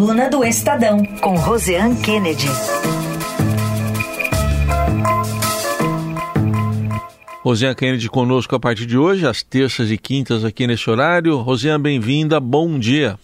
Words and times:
coluna 0.00 0.30
do 0.30 0.42
Estadão, 0.42 1.04
com 1.20 1.36
Roseanne 1.36 1.94
Kennedy. 2.00 2.48
Rosiane 7.44 7.74
Kennedy 7.74 8.08
conosco 8.08 8.56
a 8.56 8.58
partir 8.58 8.86
de 8.86 8.96
hoje, 8.96 9.26
às 9.26 9.42
terças 9.42 9.90
e 9.90 9.98
quintas 9.98 10.42
aqui 10.42 10.66
nesse 10.66 10.88
horário. 10.88 11.36
Rosiane, 11.36 11.82
bem-vinda, 11.82 12.40
bom 12.40 12.78
dia. 12.78 13.18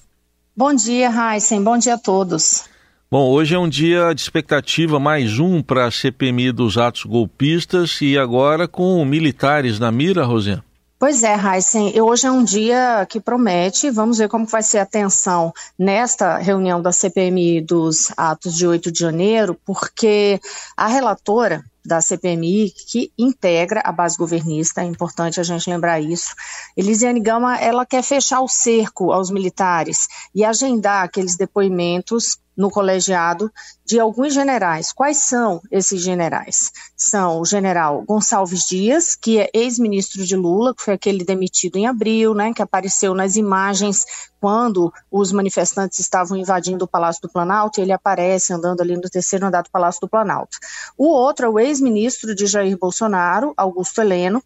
Bom 0.55 0.75
dia, 0.75 1.09
Heisen, 1.09 1.65
bom 1.65 1.79
dia 1.79 1.95
a 1.95 1.99
todos. 1.99 2.65
Bom, 3.11 3.31
hoje 3.31 3.55
é 3.55 3.59
um 3.59 3.71
dia 3.71 4.13
de 4.13 4.21
expectativa, 4.21 5.01
mais 5.01 5.39
um 5.39 5.63
para 5.63 5.87
a 5.87 5.91
CPMI 5.91 6.53
dos 6.53 6.77
atos 6.77 7.05
golpistas 7.05 8.03
e 8.03 8.19
agora 8.19 8.69
com 8.69 9.03
militares 9.03 9.79
na 9.79 9.91
mira, 9.91 10.27
Rosiane. 10.27 10.63
Pois 11.07 11.23
é, 11.23 11.37
Heisen, 11.37 12.01
hoje 12.01 12.27
é 12.27 12.31
um 12.33 12.43
dia 12.43 13.07
que 13.09 13.21
promete, 13.21 13.91
vamos 13.91 14.19
ver 14.19 14.29
como 14.29 14.45
vai 14.45 14.61
ser 14.61 14.79
a 14.79 14.85
tensão 14.85 15.53
nesta 15.79 16.37
reunião 16.37 16.83
da 16.83 16.91
CPMI 16.91 17.61
dos 17.61 18.13
atos 18.17 18.57
de 18.57 18.67
8 18.67 18.91
de 18.91 18.99
janeiro, 18.99 19.57
porque 19.65 20.41
a 20.77 20.89
relatora, 20.89 21.65
da 21.85 22.01
CPMI, 22.01 22.73
que 22.89 23.13
integra 23.17 23.81
a 23.85 23.93
base 23.93 24.19
governista, 24.19 24.81
é 24.81 24.85
importante 24.85 25.39
a 25.39 25.45
gente 25.45 25.71
lembrar 25.71 26.01
isso. 26.01 26.35
Elisiane 26.77 27.21
Gama, 27.21 27.57
ela 27.57 27.87
quer 27.87 28.03
fechar 28.03 28.41
o 28.41 28.49
cerco 28.49 29.13
aos 29.13 29.31
militares 29.31 30.09
e 30.35 30.45
agendar 30.45 31.05
aqueles 31.05 31.37
depoimentos 31.37 32.37
no 32.57 32.71
colegiado 32.71 33.53
de 33.85 34.01
alguns 34.01 34.33
generais. 34.33 34.93
Quais 34.93 35.19
são 35.19 35.61
esses 35.71 36.03
generais? 36.03 36.71
São 36.97 37.41
o 37.41 37.45
general 37.45 38.03
Gonçalves 38.03 38.65
Dias, 38.65 39.15
que 39.15 39.39
é 39.39 39.51
ex-ministro 39.53 40.25
de 40.25 40.35
Lula, 40.35 40.75
que 40.75 40.83
foi 40.83 40.95
aquele 40.95 41.25
demitido 41.25 41.77
em 41.77 41.87
abril, 41.87 42.35
né, 42.35 42.53
que 42.55 42.63
apareceu 42.63 43.15
nas 43.15 43.37
imagens 43.37 44.05
quando 44.41 44.93
os 45.11 45.33
manifestantes 45.33 45.99
estavam 45.99 46.37
invadindo 46.37 46.85
o 46.85 46.89
Palácio 46.89 47.21
do 47.23 47.29
Planalto, 47.29 47.79
e 47.79 47.83
ele 47.83 47.93
aparece 47.93 48.53
andando 48.53 48.81
ali 48.81 48.95
no 48.95 49.03
terceiro 49.03 49.47
andar 49.47 49.63
do 49.63 49.71
Palácio 49.71 50.01
do 50.01 50.09
Planalto. 50.09 50.57
O 50.97 51.09
outro 51.09 51.47
é 51.47 51.49
o 51.49 51.59
ex-ministro 51.59 52.35
de 52.35 52.47
Jair 52.47 52.79
Bolsonaro, 52.79 53.53
Augusto 53.57 54.01
Heleno, 54.01 54.43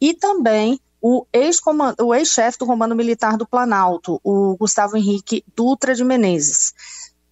e 0.00 0.14
também 0.14 0.80
o 1.04 1.26
ex-chefe 1.32 2.58
do 2.58 2.66
Comando 2.66 2.94
Militar 2.94 3.36
do 3.36 3.46
Planalto, 3.46 4.20
o 4.22 4.56
Gustavo 4.56 4.96
Henrique 4.96 5.44
Dutra 5.54 5.96
de 5.96 6.04
Menezes. 6.04 6.72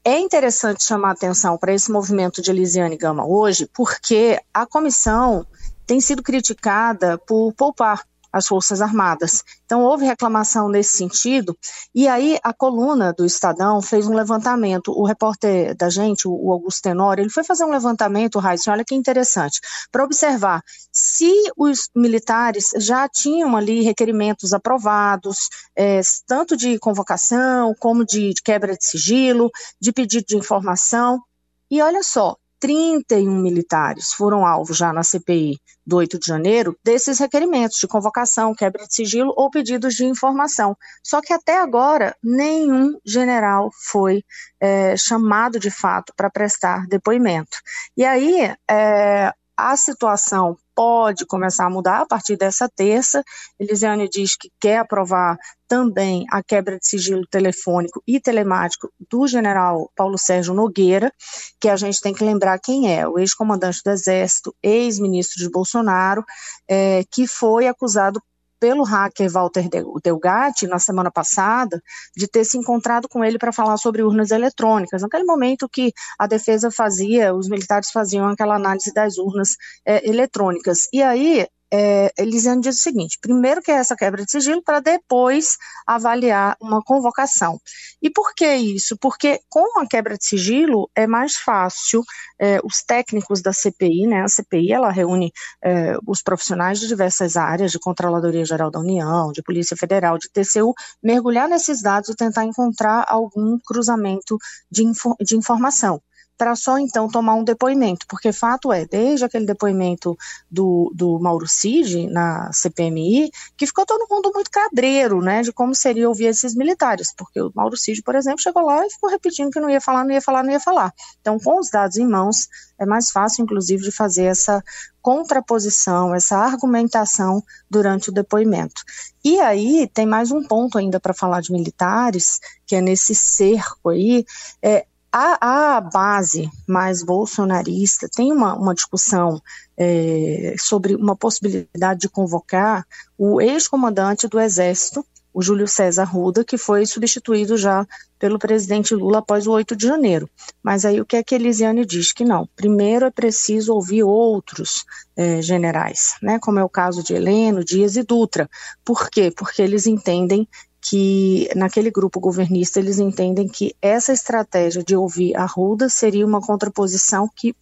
É 0.04 0.18
interessante 0.18 0.82
chamar 0.82 1.10
atenção 1.10 1.58
para 1.58 1.74
esse 1.74 1.92
movimento 1.92 2.40
de 2.40 2.50
Elisiane 2.50 2.96
Gama 2.96 3.26
hoje, 3.26 3.68
porque 3.72 4.40
a 4.52 4.64
comissão 4.64 5.46
tem 5.86 6.00
sido 6.00 6.22
criticada 6.22 7.18
por 7.18 7.52
poupar 7.52 8.04
as 8.32 8.46
Forças 8.46 8.80
Armadas. 8.80 9.42
Então, 9.64 9.82
houve 9.82 10.04
reclamação 10.04 10.68
nesse 10.68 10.96
sentido, 10.96 11.56
e 11.94 12.08
aí 12.08 12.38
a 12.42 12.52
coluna 12.52 13.12
do 13.12 13.24
Estadão 13.24 13.80
fez 13.80 14.06
um 14.06 14.14
levantamento. 14.14 14.92
O 14.92 15.04
repórter 15.04 15.76
da 15.76 15.88
gente, 15.88 16.26
o 16.26 16.52
Augusto 16.52 16.82
Tenório, 16.82 17.22
ele 17.22 17.30
foi 17.30 17.44
fazer 17.44 17.64
um 17.64 17.70
levantamento, 17.70 18.38
Raíssa, 18.38 18.72
olha 18.72 18.84
que 18.84 18.94
interessante, 18.94 19.60
para 19.90 20.04
observar 20.04 20.62
se 20.92 21.32
os 21.56 21.88
militares 21.94 22.68
já 22.76 23.08
tinham 23.08 23.56
ali 23.56 23.82
requerimentos 23.82 24.52
aprovados, 24.52 25.48
é, 25.76 26.00
tanto 26.26 26.56
de 26.56 26.78
convocação, 26.78 27.74
como 27.78 28.04
de 28.04 28.32
quebra 28.44 28.76
de 28.76 28.84
sigilo, 28.84 29.50
de 29.80 29.92
pedido 29.92 30.26
de 30.26 30.36
informação. 30.36 31.22
E 31.70 31.80
olha 31.80 32.02
só, 32.02 32.36
31 32.60 33.40
militares 33.40 34.12
foram 34.12 34.46
alvo 34.46 34.74
já 34.74 34.92
na 34.92 35.02
CPI 35.02 35.58
do 35.84 35.96
8 35.96 36.18
de 36.18 36.26
janeiro 36.26 36.76
desses 36.84 37.18
requerimentos 37.18 37.78
de 37.78 37.88
convocação, 37.88 38.54
quebra 38.54 38.86
de 38.86 38.94
sigilo 38.94 39.32
ou 39.36 39.50
pedidos 39.50 39.94
de 39.94 40.04
informação. 40.04 40.76
Só 41.02 41.20
que 41.20 41.32
até 41.32 41.58
agora 41.58 42.14
nenhum 42.22 42.98
general 43.04 43.70
foi 43.90 44.22
é, 44.60 44.94
chamado 44.96 45.58
de 45.58 45.70
fato 45.70 46.12
para 46.16 46.30
prestar 46.30 46.86
depoimento. 46.86 47.56
E 47.96 48.04
aí 48.04 48.54
é, 48.70 49.32
a 49.56 49.76
situação 49.76 50.56
pode 50.80 51.26
começar 51.26 51.66
a 51.66 51.70
mudar 51.70 52.00
a 52.00 52.06
partir 52.06 52.38
dessa 52.38 52.66
terça. 52.66 53.22
Elisiane 53.58 54.08
diz 54.08 54.34
que 54.34 54.48
quer 54.58 54.78
aprovar 54.78 55.36
também 55.68 56.24
a 56.32 56.42
quebra 56.42 56.78
de 56.78 56.86
sigilo 56.88 57.26
telefônico 57.30 58.02
e 58.08 58.18
telemático 58.18 58.90
do 59.10 59.26
general 59.26 59.92
Paulo 59.94 60.16
Sérgio 60.16 60.54
Nogueira, 60.54 61.12
que 61.60 61.68
a 61.68 61.76
gente 61.76 62.00
tem 62.00 62.14
que 62.14 62.24
lembrar 62.24 62.58
quem 62.58 62.90
é, 62.90 63.06
o 63.06 63.18
ex-comandante 63.18 63.82
do 63.84 63.90
Exército, 63.90 64.54
ex-ministro 64.62 65.44
de 65.44 65.50
Bolsonaro, 65.50 66.24
é, 66.66 67.04
que 67.12 67.26
foi 67.26 67.66
acusado 67.66 68.18
pelo 68.60 68.84
hacker 68.84 69.30
Walter 69.30 69.68
Delgatti, 70.04 70.66
na 70.66 70.78
semana 70.78 71.10
passada, 71.10 71.82
de 72.14 72.28
ter 72.28 72.44
se 72.44 72.58
encontrado 72.58 73.08
com 73.08 73.24
ele 73.24 73.38
para 73.38 73.52
falar 73.52 73.78
sobre 73.78 74.02
urnas 74.02 74.30
eletrônicas, 74.30 75.02
naquele 75.02 75.24
momento 75.24 75.68
que 75.68 75.92
a 76.18 76.26
defesa 76.26 76.70
fazia, 76.70 77.34
os 77.34 77.48
militares 77.48 77.90
faziam 77.90 78.28
aquela 78.28 78.56
análise 78.56 78.92
das 78.92 79.16
urnas 79.16 79.56
é, 79.86 80.06
eletrônicas. 80.08 80.80
E 80.92 81.02
aí, 81.02 81.46
é, 81.72 82.12
Elisiane 82.18 82.60
diz 82.60 82.78
o 82.78 82.82
seguinte: 82.82 83.18
primeiro 83.20 83.62
que 83.62 83.70
é 83.70 83.74
essa 83.74 83.96
quebra 83.96 84.24
de 84.24 84.30
sigilo, 84.30 84.62
para 84.62 84.80
depois 84.80 85.56
avaliar 85.86 86.56
uma 86.60 86.82
convocação. 86.82 87.60
E 88.02 88.10
por 88.10 88.34
que 88.34 88.52
isso? 88.54 88.96
Porque 88.98 89.40
com 89.48 89.80
a 89.80 89.86
quebra 89.86 90.16
de 90.16 90.24
sigilo 90.24 90.90
é 90.94 91.06
mais 91.06 91.36
fácil 91.36 92.02
é, 92.40 92.58
os 92.64 92.82
técnicos 92.82 93.40
da 93.40 93.52
CPI, 93.52 94.06
né? 94.06 94.22
A 94.22 94.28
CPI 94.28 94.72
ela 94.72 94.90
reúne 94.90 95.32
é, 95.62 95.96
os 96.06 96.22
profissionais 96.22 96.80
de 96.80 96.88
diversas 96.88 97.36
áreas, 97.36 97.70
de 97.70 97.78
Controladoria 97.78 98.44
Geral 98.44 98.70
da 98.70 98.80
União, 98.80 99.32
de 99.32 99.42
Polícia 99.42 99.76
Federal, 99.76 100.18
de 100.18 100.28
TCU, 100.30 100.74
mergulhar 101.02 101.48
nesses 101.48 101.82
dados 101.82 102.08
e 102.08 102.16
tentar 102.16 102.44
encontrar 102.44 103.04
algum 103.08 103.58
cruzamento 103.58 104.36
de, 104.70 104.84
de 105.20 105.36
informação 105.36 106.00
para 106.40 106.56
só 106.56 106.78
então 106.78 107.06
tomar 107.06 107.34
um 107.34 107.44
depoimento, 107.44 108.06
porque 108.08 108.32
fato 108.32 108.72
é, 108.72 108.86
desde 108.86 109.26
aquele 109.26 109.44
depoimento 109.44 110.16
do, 110.50 110.90
do 110.94 111.18
Mauro 111.20 111.46
Cid 111.46 112.06
na 112.06 112.50
CPMI, 112.50 113.30
que 113.58 113.66
ficou 113.66 113.84
todo 113.84 114.06
mundo 114.10 114.32
muito 114.34 114.50
cabreiro, 114.50 115.20
né, 115.20 115.42
de 115.42 115.52
como 115.52 115.74
seria 115.74 116.08
ouvir 116.08 116.28
esses 116.28 116.54
militares, 116.54 117.12
porque 117.14 117.42
o 117.42 117.52
Mauro 117.54 117.76
Cid, 117.76 118.02
por 118.02 118.14
exemplo, 118.14 118.40
chegou 118.40 118.64
lá 118.64 118.86
e 118.86 118.90
ficou 118.90 119.10
repetindo 119.10 119.50
que 119.50 119.60
não 119.60 119.68
ia 119.68 119.82
falar, 119.82 120.02
não 120.02 120.12
ia 120.12 120.22
falar, 120.22 120.42
não 120.42 120.50
ia 120.50 120.60
falar. 120.60 120.94
Então, 121.20 121.38
com 121.38 121.60
os 121.60 121.68
dados 121.68 121.98
em 121.98 122.08
mãos, 122.08 122.48
é 122.78 122.86
mais 122.86 123.10
fácil, 123.10 123.42
inclusive, 123.42 123.82
de 123.82 123.92
fazer 123.92 124.24
essa 124.24 124.64
contraposição, 125.02 126.14
essa 126.14 126.38
argumentação 126.38 127.42
durante 127.68 128.08
o 128.08 128.12
depoimento. 128.12 128.82
E 129.22 129.38
aí 129.40 129.86
tem 129.92 130.06
mais 130.06 130.30
um 130.30 130.42
ponto 130.42 130.78
ainda 130.78 130.98
para 130.98 131.12
falar 131.12 131.42
de 131.42 131.52
militares, 131.52 132.38
que 132.66 132.74
é 132.74 132.80
nesse 132.80 133.14
cerco 133.14 133.90
aí, 133.90 134.24
é, 134.62 134.86
a, 135.12 135.76
a 135.76 135.80
base 135.80 136.48
mais 136.66 137.02
bolsonarista 137.02 138.08
tem 138.08 138.32
uma, 138.32 138.54
uma 138.54 138.74
discussão 138.74 139.40
é, 139.76 140.54
sobre 140.58 140.94
uma 140.94 141.16
possibilidade 141.16 142.00
de 142.00 142.08
convocar 142.08 142.86
o 143.18 143.40
ex-comandante 143.40 144.28
do 144.28 144.38
Exército, 144.38 145.04
o 145.32 145.42
Júlio 145.42 145.66
César 145.66 146.04
Ruda, 146.04 146.44
que 146.44 146.58
foi 146.58 146.84
substituído 146.86 147.56
já 147.56 147.86
pelo 148.18 148.38
presidente 148.38 148.94
Lula 148.94 149.18
após 149.18 149.46
o 149.46 149.52
8 149.52 149.74
de 149.76 149.86
janeiro. 149.86 150.28
Mas 150.62 150.84
aí 150.84 151.00
o 151.00 151.06
que 151.06 151.16
é 151.16 151.22
que 151.22 151.34
Elisiane 151.34 151.86
diz? 151.86 152.12
Que 152.12 152.24
não. 152.24 152.48
Primeiro 152.54 153.06
é 153.06 153.10
preciso 153.10 153.72
ouvir 153.72 154.02
outros 154.02 154.84
é, 155.16 155.40
generais, 155.40 156.16
né, 156.22 156.38
como 156.38 156.58
é 156.58 156.64
o 156.64 156.68
caso 156.68 157.02
de 157.02 157.14
Heleno, 157.14 157.64
Dias 157.64 157.96
e 157.96 158.02
Dutra. 158.02 158.48
Por 158.84 159.08
quê? 159.08 159.32
Porque 159.34 159.62
eles 159.62 159.86
entendem 159.86 160.48
que 160.80 161.48
naquele 161.54 161.90
grupo 161.90 162.18
governista 162.18 162.78
eles 162.80 162.98
entendem 162.98 163.46
que 163.46 163.74
essa 163.82 164.12
estratégia 164.12 164.82
de 164.82 164.96
ouvir 164.96 165.36
a 165.36 165.44
Ruda 165.44 165.88
seria 165.88 166.26
uma 166.26 166.40
contraposição 166.40 167.28
que 167.34 167.54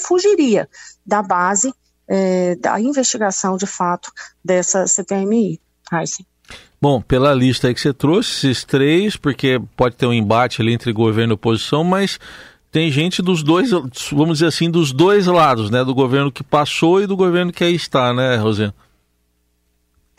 fugiria 0.00 0.68
da 1.04 1.22
base 1.22 1.72
é, 2.08 2.56
da 2.56 2.80
investigação 2.80 3.56
de 3.56 3.66
fato 3.66 4.10
dessa 4.44 4.86
CPMI. 4.86 5.60
Heisen. 5.92 6.26
Bom, 6.80 7.00
pela 7.00 7.34
lista 7.34 7.68
aí 7.68 7.74
que 7.74 7.80
você 7.80 7.92
trouxe, 7.92 8.48
esses 8.48 8.64
três, 8.64 9.16
porque 9.16 9.60
pode 9.76 9.96
ter 9.96 10.06
um 10.06 10.12
embate 10.12 10.62
ali 10.62 10.72
entre 10.72 10.92
governo 10.92 11.34
e 11.34 11.34
oposição, 11.34 11.84
mas 11.84 12.18
tem 12.72 12.90
gente 12.90 13.20
dos 13.20 13.42
dois, 13.42 13.70
vamos 14.12 14.38
dizer 14.38 14.46
assim, 14.46 14.70
dos 14.70 14.92
dois 14.92 15.26
lados, 15.26 15.70
né? 15.70 15.84
Do 15.84 15.94
governo 15.94 16.32
que 16.32 16.42
passou 16.42 17.02
e 17.02 17.06
do 17.06 17.16
governo 17.16 17.52
que 17.52 17.62
aí 17.62 17.74
está, 17.74 18.14
né, 18.14 18.36
Rosana? 18.36 18.74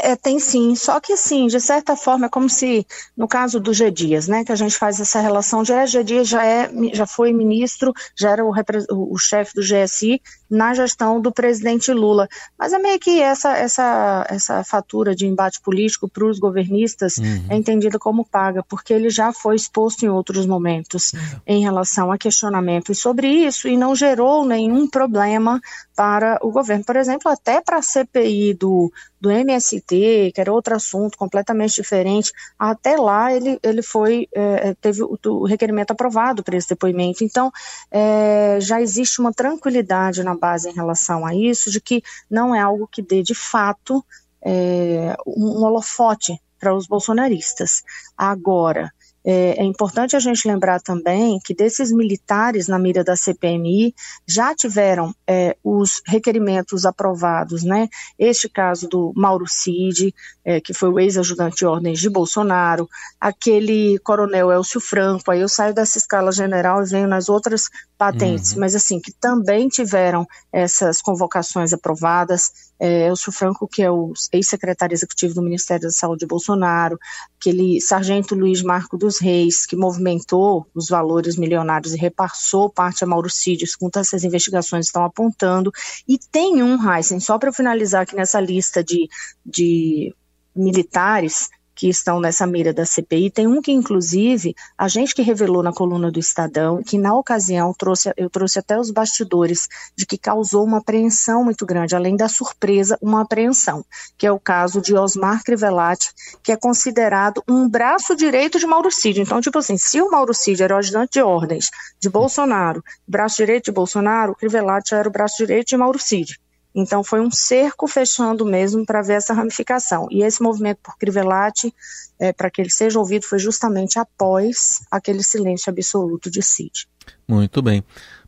É, 0.03 0.15
tem 0.15 0.39
sim, 0.39 0.75
só 0.75 0.99
que 0.99 1.13
assim, 1.13 1.47
de 1.47 1.59
certa 1.61 1.95
forma 1.95 2.25
é 2.25 2.29
como 2.29 2.49
se, 2.49 2.85
no 3.15 3.27
caso 3.27 3.59
do 3.59 3.73
G 3.73 3.91
Dias, 3.91 4.27
né, 4.27 4.43
que 4.43 4.51
a 4.51 4.55
gente 4.55 4.75
faz 4.75 4.99
essa 4.99 5.19
relação 5.19 5.61
de 5.61 5.71
é, 5.71 5.85
G 5.85 6.03
Dias 6.03 6.27
já, 6.27 6.43
é, 6.43 6.71
já 6.93 7.05
foi 7.05 7.31
ministro, 7.31 7.93
já 8.17 8.31
era 8.31 8.43
o, 8.43 8.51
o 8.89 9.17
chefe 9.17 9.53
do 9.53 9.61
GSI 9.61 10.21
na 10.51 10.73
gestão 10.73 11.21
do 11.21 11.31
presidente 11.31 11.93
Lula. 11.93 12.27
Mas 12.59 12.73
é 12.73 12.77
meio 12.77 12.99
que 12.99 13.21
essa, 13.21 13.57
essa, 13.57 14.27
essa 14.29 14.63
fatura 14.65 15.15
de 15.15 15.25
embate 15.25 15.61
político 15.61 16.09
para 16.09 16.25
os 16.25 16.37
governistas 16.37 17.17
uhum. 17.17 17.45
é 17.49 17.55
entendida 17.55 17.97
como 17.97 18.25
paga, 18.25 18.61
porque 18.61 18.93
ele 18.93 19.09
já 19.09 19.31
foi 19.31 19.55
exposto 19.55 20.03
em 20.03 20.09
outros 20.09 20.45
momentos 20.45 21.13
uhum. 21.13 21.19
em 21.47 21.63
relação 21.63 22.11
a 22.11 22.17
questionamentos 22.17 22.99
sobre 22.99 23.27
isso 23.27 23.69
e 23.69 23.77
não 23.77 23.95
gerou 23.95 24.45
nenhum 24.45 24.87
problema 24.87 25.61
para 25.95 26.37
o 26.41 26.51
governo. 26.51 26.83
Por 26.83 26.97
exemplo, 26.97 27.31
até 27.31 27.61
para 27.61 27.77
a 27.77 27.81
CPI 27.81 28.53
do 28.53 28.91
do 29.21 29.29
MST, 29.29 30.31
que 30.33 30.41
era 30.41 30.51
outro 30.51 30.75
assunto 30.75 31.15
completamente 31.15 31.75
diferente, 31.75 32.33
até 32.57 32.97
lá 32.97 33.31
ele, 33.31 33.59
ele 33.61 33.83
foi, 33.83 34.27
é, 34.33 34.73
teve 34.81 35.03
o, 35.03 35.15
o, 35.23 35.45
requerimento 35.45 35.91
aprovado 35.91 36.43
para 36.43 36.57
esse 36.57 36.69
depoimento. 36.69 37.23
Então, 37.23 37.51
é, 37.91 38.57
já 38.59 38.81
existe 38.81 39.21
uma 39.21 39.31
tranquilidade 39.31 40.23
na 40.23 40.35
base 40.41 40.67
em 40.67 40.73
relação 40.73 41.23
a 41.25 41.35
isso, 41.35 41.69
de 41.69 41.79
que 41.79 42.01
não 42.29 42.53
é 42.53 42.59
algo 42.59 42.87
que 42.87 43.01
dê 43.01 43.21
de 43.21 43.35
fato 43.35 44.03
é, 44.43 45.15
um 45.27 45.63
holofote 45.63 46.41
para 46.59 46.75
os 46.75 46.87
bolsonaristas. 46.87 47.83
Agora, 48.17 48.91
é, 49.23 49.61
é, 49.61 49.63
importante 49.63 50.15
a 50.15 50.19
gente 50.19 50.47
lembrar 50.47 50.81
também 50.81 51.39
que 51.43 51.53
desses 51.53 51.91
militares 51.91 52.67
na 52.67 52.79
mira 52.79 53.03
da 53.03 53.15
CPMI 53.15 53.93
já 54.27 54.55
tiveram 54.55 55.13
é, 55.27 55.55
os 55.63 56.01
requerimentos 56.07 56.85
aprovados, 56.85 57.63
né? 57.63 57.87
Este 58.17 58.49
caso 58.49 58.87
do 58.87 59.13
Mauro 59.15 59.45
Cid, 59.47 60.13
é, 60.43 60.59
que 60.59 60.73
foi 60.73 60.89
o 60.89 60.99
ex-ajudante 60.99 61.57
de 61.57 61.65
ordens 61.65 61.99
de 61.99 62.09
Bolsonaro, 62.09 62.89
aquele 63.19 63.99
coronel 63.99 64.51
Elcio 64.51 64.81
Franco, 64.81 65.29
aí 65.29 65.41
eu 65.41 65.49
saio 65.49 65.73
dessa 65.73 65.97
escala 65.97 66.31
general 66.31 66.81
e 66.81 66.89
venho 66.89 67.07
nas 67.07 67.29
outras 67.29 67.69
patentes, 67.97 68.53
uhum. 68.53 68.61
mas 68.61 68.73
assim, 68.73 68.99
que 68.99 69.11
também 69.11 69.67
tiveram 69.67 70.25
essas 70.51 70.99
convocações 71.01 71.71
aprovadas, 71.73 72.71
é, 72.79 73.07
Elcio 73.07 73.31
Franco, 73.31 73.67
que 73.67 73.83
é 73.83 73.91
o 73.91 74.11
ex-secretário 74.33 74.95
executivo 74.95 75.35
do 75.35 75.43
Ministério 75.43 75.83
da 75.83 75.91
Saúde 75.91 76.21
de 76.21 76.25
Bolsonaro, 76.25 76.97
aquele 77.39 77.79
sargento 77.79 78.33
Luiz 78.33 78.63
Marco 78.63 78.97
dos 78.97 79.10
Reis, 79.19 79.65
que 79.65 79.75
movimentou 79.75 80.67
os 80.73 80.87
valores 80.87 81.35
milionários 81.35 81.93
e 81.93 81.97
repassou 81.97 82.69
parte 82.69 83.03
a 83.03 83.07
Mauro 83.07 83.29
Cid, 83.29 83.65
segundo 83.67 83.97
essas 83.97 84.23
investigações 84.23 84.85
estão 84.87 85.03
apontando, 85.03 85.71
e 86.07 86.17
tem 86.17 86.61
um, 86.63 86.77
Heisen, 86.91 87.19
só 87.19 87.37
para 87.37 87.53
finalizar 87.53 88.03
aqui 88.03 88.15
nessa 88.15 88.39
lista 88.39 88.83
de, 88.83 89.07
de 89.45 90.13
militares, 90.55 91.49
que 91.81 91.89
estão 91.89 92.19
nessa 92.19 92.45
mira 92.45 92.71
da 92.71 92.85
CPI. 92.85 93.31
Tem 93.31 93.47
um 93.47 93.59
que, 93.59 93.71
inclusive, 93.71 94.53
a 94.77 94.87
gente 94.87 95.15
que 95.15 95.23
revelou 95.23 95.63
na 95.63 95.73
coluna 95.73 96.11
do 96.11 96.19
Estadão, 96.19 96.83
que 96.83 96.95
na 96.95 97.11
ocasião 97.15 97.73
trouxe, 97.73 98.13
eu 98.15 98.29
trouxe 98.29 98.59
até 98.59 98.79
os 98.79 98.91
bastidores 98.91 99.67
de 99.95 100.05
que 100.05 100.15
causou 100.15 100.63
uma 100.63 100.77
apreensão 100.77 101.43
muito 101.43 101.65
grande, 101.65 101.95
além 101.95 102.15
da 102.15 102.29
surpresa, 102.29 102.99
uma 103.01 103.21
apreensão, 103.21 103.83
que 104.15 104.27
é 104.27 104.31
o 104.31 104.39
caso 104.39 104.79
de 104.79 104.93
Osmar 104.93 105.43
Crivellati, 105.43 106.13
que 106.43 106.51
é 106.51 106.55
considerado 106.55 107.43
um 107.49 107.67
braço 107.67 108.15
direito 108.15 108.59
de 108.59 108.67
Mauro 108.67 108.91
Cid. 108.91 109.19
Então, 109.19 109.41
tipo 109.41 109.57
assim, 109.57 109.75
se 109.75 109.99
o 109.99 110.11
Mauro 110.11 110.35
Cid 110.35 110.61
era 110.61 110.75
o 110.75 110.77
ajudante 110.77 111.13
de 111.13 111.21
ordens 111.23 111.71
de 111.99 112.11
Bolsonaro, 112.11 112.83
braço 113.07 113.37
direito 113.37 113.65
de 113.65 113.71
Bolsonaro, 113.71 114.33
o 114.33 114.35
Crivellati 114.35 114.93
era 114.93 115.09
o 115.09 115.11
braço 115.11 115.37
direito 115.37 115.69
de 115.69 115.77
Mauro 115.77 115.97
Cid. 115.97 116.39
Então 116.73 117.03
foi 117.03 117.19
um 117.19 117.29
cerco 117.29 117.87
fechando 117.87 118.45
mesmo 118.45 118.85
para 118.85 119.01
ver 119.01 119.13
essa 119.13 119.33
ramificação. 119.33 120.07
E 120.09 120.23
esse 120.23 120.41
movimento 120.41 120.79
por 120.81 120.97
Crivellati, 120.97 121.73
é, 122.19 122.31
para 122.31 122.49
que 122.49 122.61
ele 122.61 122.69
seja 122.69 122.97
ouvido, 122.97 123.25
foi 123.25 123.39
justamente 123.39 123.99
após 123.99 124.79
aquele 124.89 125.23
silêncio 125.23 125.69
absoluto 125.69 126.29
de 126.31 126.41
Cid. 126.41 126.87
Muito 127.27 127.61
bem. 127.61 127.83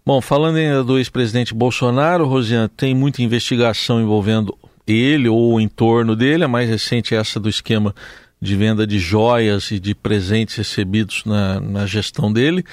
Bom, 0.05 0.19
falando 0.19 0.57
ainda 0.57 0.83
do 0.83 0.97
ex-presidente 0.97 1.53
Bolsonaro, 1.53 2.27
Rosiane, 2.27 2.67
tem 2.69 2.93
muita 2.93 3.21
investigação 3.21 4.01
envolvendo 4.01 4.57
ele 4.85 5.29
ou 5.29 5.53
o 5.53 5.61
entorno 5.61 6.15
dele. 6.15 6.43
A 6.43 6.47
mais 6.47 6.69
recente 6.69 7.15
é 7.15 7.17
essa 7.17 7.39
do 7.39 7.47
esquema 7.47 7.95
de 8.41 8.57
venda 8.57 8.85
de 8.85 8.99
joias 8.99 9.71
e 9.71 9.79
de 9.79 9.95
presentes 9.95 10.55
recebidos 10.55 11.23
na, 11.25 11.61
na 11.61 11.85
gestão 11.85 12.31
dele. 12.31 12.65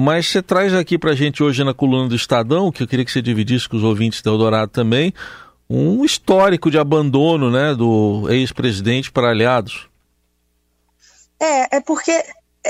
Mas 0.00 0.28
você 0.28 0.40
traz 0.40 0.72
aqui 0.72 0.96
para 0.96 1.10
a 1.10 1.14
gente 1.14 1.42
hoje 1.42 1.62
na 1.62 1.74
coluna 1.74 2.08
do 2.08 2.16
Estadão, 2.16 2.72
que 2.72 2.82
eu 2.82 2.88
queria 2.88 3.04
que 3.04 3.12
você 3.12 3.20
dividisse 3.20 3.68
com 3.68 3.76
os 3.76 3.84
ouvintes 3.84 4.22
da 4.22 4.30
Eldorado 4.30 4.72
também, 4.72 5.12
um 5.68 6.06
histórico 6.06 6.70
de 6.70 6.78
abandono 6.78 7.50
né, 7.50 7.74
do 7.74 8.26
ex-presidente 8.30 9.12
para 9.12 9.28
aliados. 9.28 9.90
É, 11.38 11.76
é 11.76 11.80
porque 11.82 12.12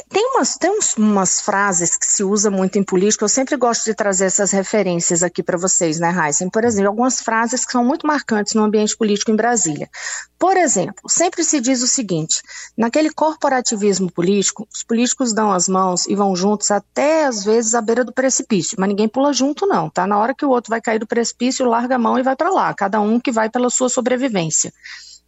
tem 0.08 0.24
umas, 0.34 0.56
tem 0.56 0.70
uns, 0.70 0.96
umas 0.96 1.40
frases 1.40 1.96
que 1.96 2.06
se 2.06 2.22
usa 2.22 2.48
muito 2.48 2.78
em 2.78 2.82
política, 2.82 3.24
eu 3.24 3.28
sempre 3.28 3.56
gosto 3.56 3.84
de 3.84 3.94
trazer 3.94 4.26
essas 4.26 4.52
referências 4.52 5.22
aqui 5.22 5.42
para 5.42 5.58
vocês, 5.58 5.98
né, 5.98 6.14
Heisen? 6.16 6.48
Por 6.48 6.64
exemplo, 6.64 6.88
algumas 6.88 7.20
frases 7.20 7.64
que 7.64 7.72
são 7.72 7.84
muito 7.84 8.06
marcantes 8.06 8.54
no 8.54 8.62
ambiente 8.62 8.96
político 8.96 9.32
em 9.32 9.36
Brasília. 9.36 9.90
Por 10.38 10.56
exemplo, 10.56 11.02
sempre 11.08 11.42
se 11.42 11.60
diz 11.60 11.82
o 11.82 11.88
seguinte: 11.88 12.40
naquele 12.76 13.10
corporativismo 13.10 14.10
político, 14.12 14.66
os 14.72 14.84
políticos 14.84 15.32
dão 15.32 15.50
as 15.50 15.68
mãos 15.68 16.06
e 16.06 16.14
vão 16.14 16.36
juntos 16.36 16.70
até 16.70 17.24
às 17.24 17.42
vezes 17.42 17.74
à 17.74 17.80
beira 17.80 18.04
do 18.04 18.12
precipício, 18.12 18.76
mas 18.78 18.88
ninguém 18.88 19.08
pula 19.08 19.32
junto, 19.32 19.66
não, 19.66 19.90
tá? 19.90 20.06
Na 20.06 20.18
hora 20.18 20.34
que 20.34 20.44
o 20.44 20.50
outro 20.50 20.70
vai 20.70 20.80
cair 20.80 21.00
do 21.00 21.06
precipício, 21.06 21.66
larga 21.66 21.96
a 21.96 21.98
mão 21.98 22.16
e 22.16 22.22
vai 22.22 22.36
para 22.36 22.50
lá, 22.50 22.72
cada 22.74 23.00
um 23.00 23.18
que 23.18 23.32
vai 23.32 23.50
pela 23.50 23.68
sua 23.68 23.88
sobrevivência. 23.88 24.72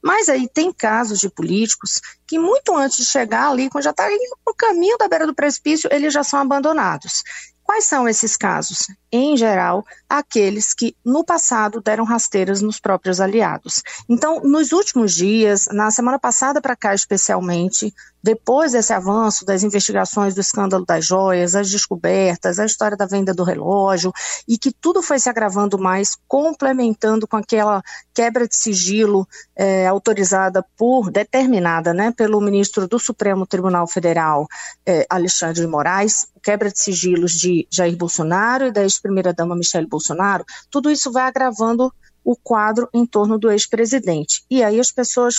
Mas 0.02 0.28
aí 0.28 0.48
tem 0.48 0.72
casos 0.72 1.20
de 1.20 1.30
políticos 1.30 2.00
que 2.26 2.38
muito 2.38 2.74
antes 2.76 2.96
de 2.96 3.04
chegar 3.04 3.48
ali, 3.48 3.70
quando 3.70 3.84
já 3.84 3.90
está 3.90 4.08
no 4.46 4.54
caminho 4.54 4.98
da 4.98 5.08
beira 5.08 5.26
do 5.26 5.34
precipício, 5.34 5.88
eles 5.92 6.12
já 6.12 6.24
são 6.24 6.40
abandonados. 6.40 7.22
Quais 7.62 7.84
são 7.84 8.08
esses 8.08 8.36
casos? 8.36 8.88
Em 9.10 9.36
geral, 9.36 9.84
aqueles 10.08 10.74
que 10.74 10.96
no 11.04 11.24
passado 11.24 11.80
deram 11.80 12.04
rasteiras 12.04 12.60
nos 12.60 12.80
próprios 12.80 13.20
aliados. 13.20 13.82
Então, 14.08 14.40
nos 14.40 14.72
últimos 14.72 15.14
dias, 15.14 15.68
na 15.70 15.90
semana 15.90 16.18
passada 16.18 16.60
para 16.60 16.76
cá 16.76 16.92
especialmente, 16.92 17.94
depois 18.22 18.72
desse 18.72 18.92
avanço 18.92 19.44
das 19.44 19.62
investigações 19.62 20.34
do 20.34 20.40
escândalo 20.40 20.84
das 20.86 21.04
joias, 21.04 21.54
as 21.54 21.70
descobertas, 21.70 22.58
a 22.58 22.64
história 22.64 22.96
da 22.96 23.06
venda 23.06 23.34
do 23.34 23.42
relógio, 23.42 24.12
e 24.46 24.56
que 24.56 24.72
tudo 24.72 25.02
foi 25.02 25.18
se 25.18 25.28
agravando 25.28 25.78
mais, 25.78 26.16
complementando 26.28 27.26
com 27.26 27.36
aquela 27.36 27.82
quebra 28.14 28.46
de 28.46 28.56
sigilo 28.56 29.26
é, 29.56 29.86
autorizada 29.86 30.64
por, 30.76 31.10
determinada 31.10 31.92
né, 31.92 32.12
pelo 32.12 32.40
ministro 32.40 32.86
do 32.86 32.98
Supremo 32.98 33.46
Tribunal 33.46 33.86
Federal, 33.86 34.46
é, 34.86 35.06
Alexandre 35.10 35.60
de 35.60 35.66
Moraes, 35.66 36.28
quebra 36.42 36.70
de 36.70 36.78
sigilos 36.78 37.32
de 37.32 37.66
Jair 37.70 37.96
Bolsonaro 37.96 38.66
e 38.66 38.72
da 38.72 38.82
ex-primeira-dama 38.82 39.56
Michele 39.56 39.86
Bolsonaro, 39.86 40.44
tudo 40.70 40.90
isso 40.90 41.10
vai 41.10 41.24
agravando 41.24 41.92
o 42.24 42.36
quadro 42.36 42.88
em 42.94 43.04
torno 43.04 43.38
do 43.38 43.50
ex-presidente. 43.50 44.44
E 44.50 44.62
aí 44.62 44.78
as 44.78 44.92
pessoas 44.92 45.36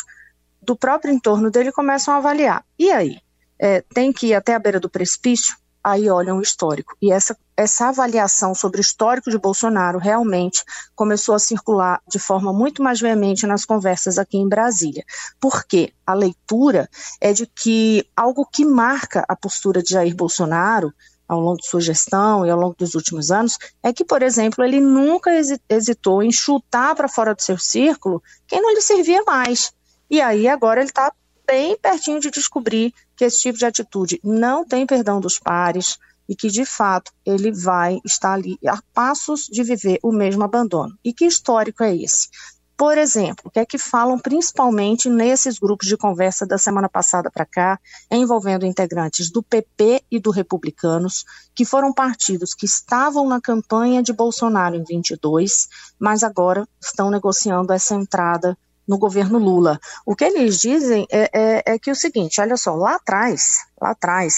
do 0.65 0.75
próprio 0.75 1.13
entorno 1.13 1.49
dele 1.51 1.71
começam 1.71 2.13
a 2.13 2.17
avaliar. 2.17 2.65
E 2.77 2.91
aí? 2.91 3.17
É, 3.59 3.81
tem 3.93 4.11
que 4.11 4.27
ir 4.27 4.33
até 4.33 4.55
a 4.55 4.59
beira 4.59 4.79
do 4.79 4.89
precipício? 4.89 5.55
Aí 5.83 6.09
olham 6.09 6.37
o 6.37 6.41
histórico. 6.41 6.95
E 7.01 7.11
essa, 7.11 7.37
essa 7.57 7.89
avaliação 7.89 8.55
sobre 8.55 8.79
o 8.79 8.81
histórico 8.81 9.29
de 9.29 9.37
Bolsonaro 9.37 9.99
realmente 9.99 10.63
começou 10.95 11.35
a 11.35 11.39
circular 11.39 12.01
de 12.07 12.19
forma 12.19 12.53
muito 12.53 12.81
mais 12.81 13.01
veemente 13.01 13.45
nas 13.45 13.65
conversas 13.65 14.17
aqui 14.17 14.37
em 14.37 14.47
Brasília. 14.47 15.03
Porque 15.41 15.93
a 16.07 16.13
leitura 16.13 16.89
é 17.19 17.33
de 17.33 17.45
que 17.45 18.07
algo 18.15 18.45
que 18.45 18.65
marca 18.65 19.25
a 19.27 19.35
postura 19.35 19.83
de 19.83 19.89
Jair 19.89 20.15
Bolsonaro 20.15 20.93
ao 21.27 21.39
longo 21.39 21.57
de 21.57 21.67
sua 21.67 21.81
gestão 21.81 22.45
e 22.45 22.49
ao 22.49 22.59
longo 22.59 22.75
dos 22.77 22.95
últimos 22.95 23.31
anos, 23.31 23.57
é 23.81 23.91
que, 23.91 24.05
por 24.05 24.21
exemplo, 24.21 24.63
ele 24.63 24.79
nunca 24.79 25.31
hesitou 25.69 26.21
em 26.21 26.31
chutar 26.31 26.95
para 26.95 27.07
fora 27.07 27.33
do 27.33 27.41
seu 27.41 27.57
círculo 27.57 28.21
quem 28.47 28.61
não 28.61 28.73
lhe 28.73 28.81
servia 28.81 29.23
mais. 29.23 29.73
E 30.13 30.21
aí 30.21 30.47
agora 30.47 30.79
ele 30.79 30.91
está 30.91 31.11
bem 31.43 31.75
pertinho 31.75 32.19
de 32.19 32.29
descobrir 32.29 32.93
que 33.15 33.25
esse 33.25 33.39
tipo 33.39 33.57
de 33.57 33.65
atitude 33.65 34.19
não 34.23 34.63
tem 34.63 34.85
perdão 34.85 35.19
dos 35.19 35.39
pares 35.39 35.97
e 36.29 36.35
que, 36.35 36.49
de 36.49 36.65
fato, 36.65 37.11
ele 37.25 37.51
vai 37.51 37.99
estar 38.05 38.33
ali 38.33 38.55
a 38.67 38.79
passos 38.93 39.47
de 39.47 39.63
viver 39.63 39.97
o 40.03 40.11
mesmo 40.11 40.43
abandono. 40.43 40.95
E 41.03 41.11
que 41.11 41.25
histórico 41.25 41.83
é 41.83 41.95
esse? 41.95 42.29
Por 42.77 42.95
exemplo, 42.95 43.45
o 43.45 43.49
que 43.49 43.57
é 43.59 43.65
que 43.65 43.79
falam 43.79 44.19
principalmente 44.19 45.09
nesses 45.09 45.57
grupos 45.57 45.87
de 45.87 45.97
conversa 45.97 46.45
da 46.45 46.59
semana 46.59 46.87
passada 46.87 47.31
para 47.31 47.47
cá, 47.47 47.79
envolvendo 48.11 48.67
integrantes 48.67 49.31
do 49.31 49.41
PP 49.41 50.03
e 50.11 50.19
do 50.19 50.29
Republicanos, 50.29 51.25
que 51.55 51.65
foram 51.65 51.91
partidos 51.91 52.53
que 52.53 52.67
estavam 52.67 53.27
na 53.27 53.41
campanha 53.41 54.03
de 54.03 54.13
Bolsonaro 54.13 54.75
em 54.75 54.83
22, 54.83 55.67
mas 55.97 56.21
agora 56.21 56.67
estão 56.79 57.09
negociando 57.09 57.73
essa 57.73 57.95
entrada 57.95 58.55
no 58.87 58.97
governo 58.97 59.39
Lula. 59.39 59.79
O 60.05 60.15
que 60.15 60.25
eles 60.25 60.59
dizem 60.59 61.07
é, 61.11 61.29
é, 61.33 61.73
é, 61.73 61.79
que 61.79 61.91
o 61.91 61.95
seguinte, 61.95 62.41
olha 62.41 62.57
só, 62.57 62.75
lá 62.75 62.95
atrás, 62.95 63.65
lá 63.81 63.91
atrás, 63.91 64.33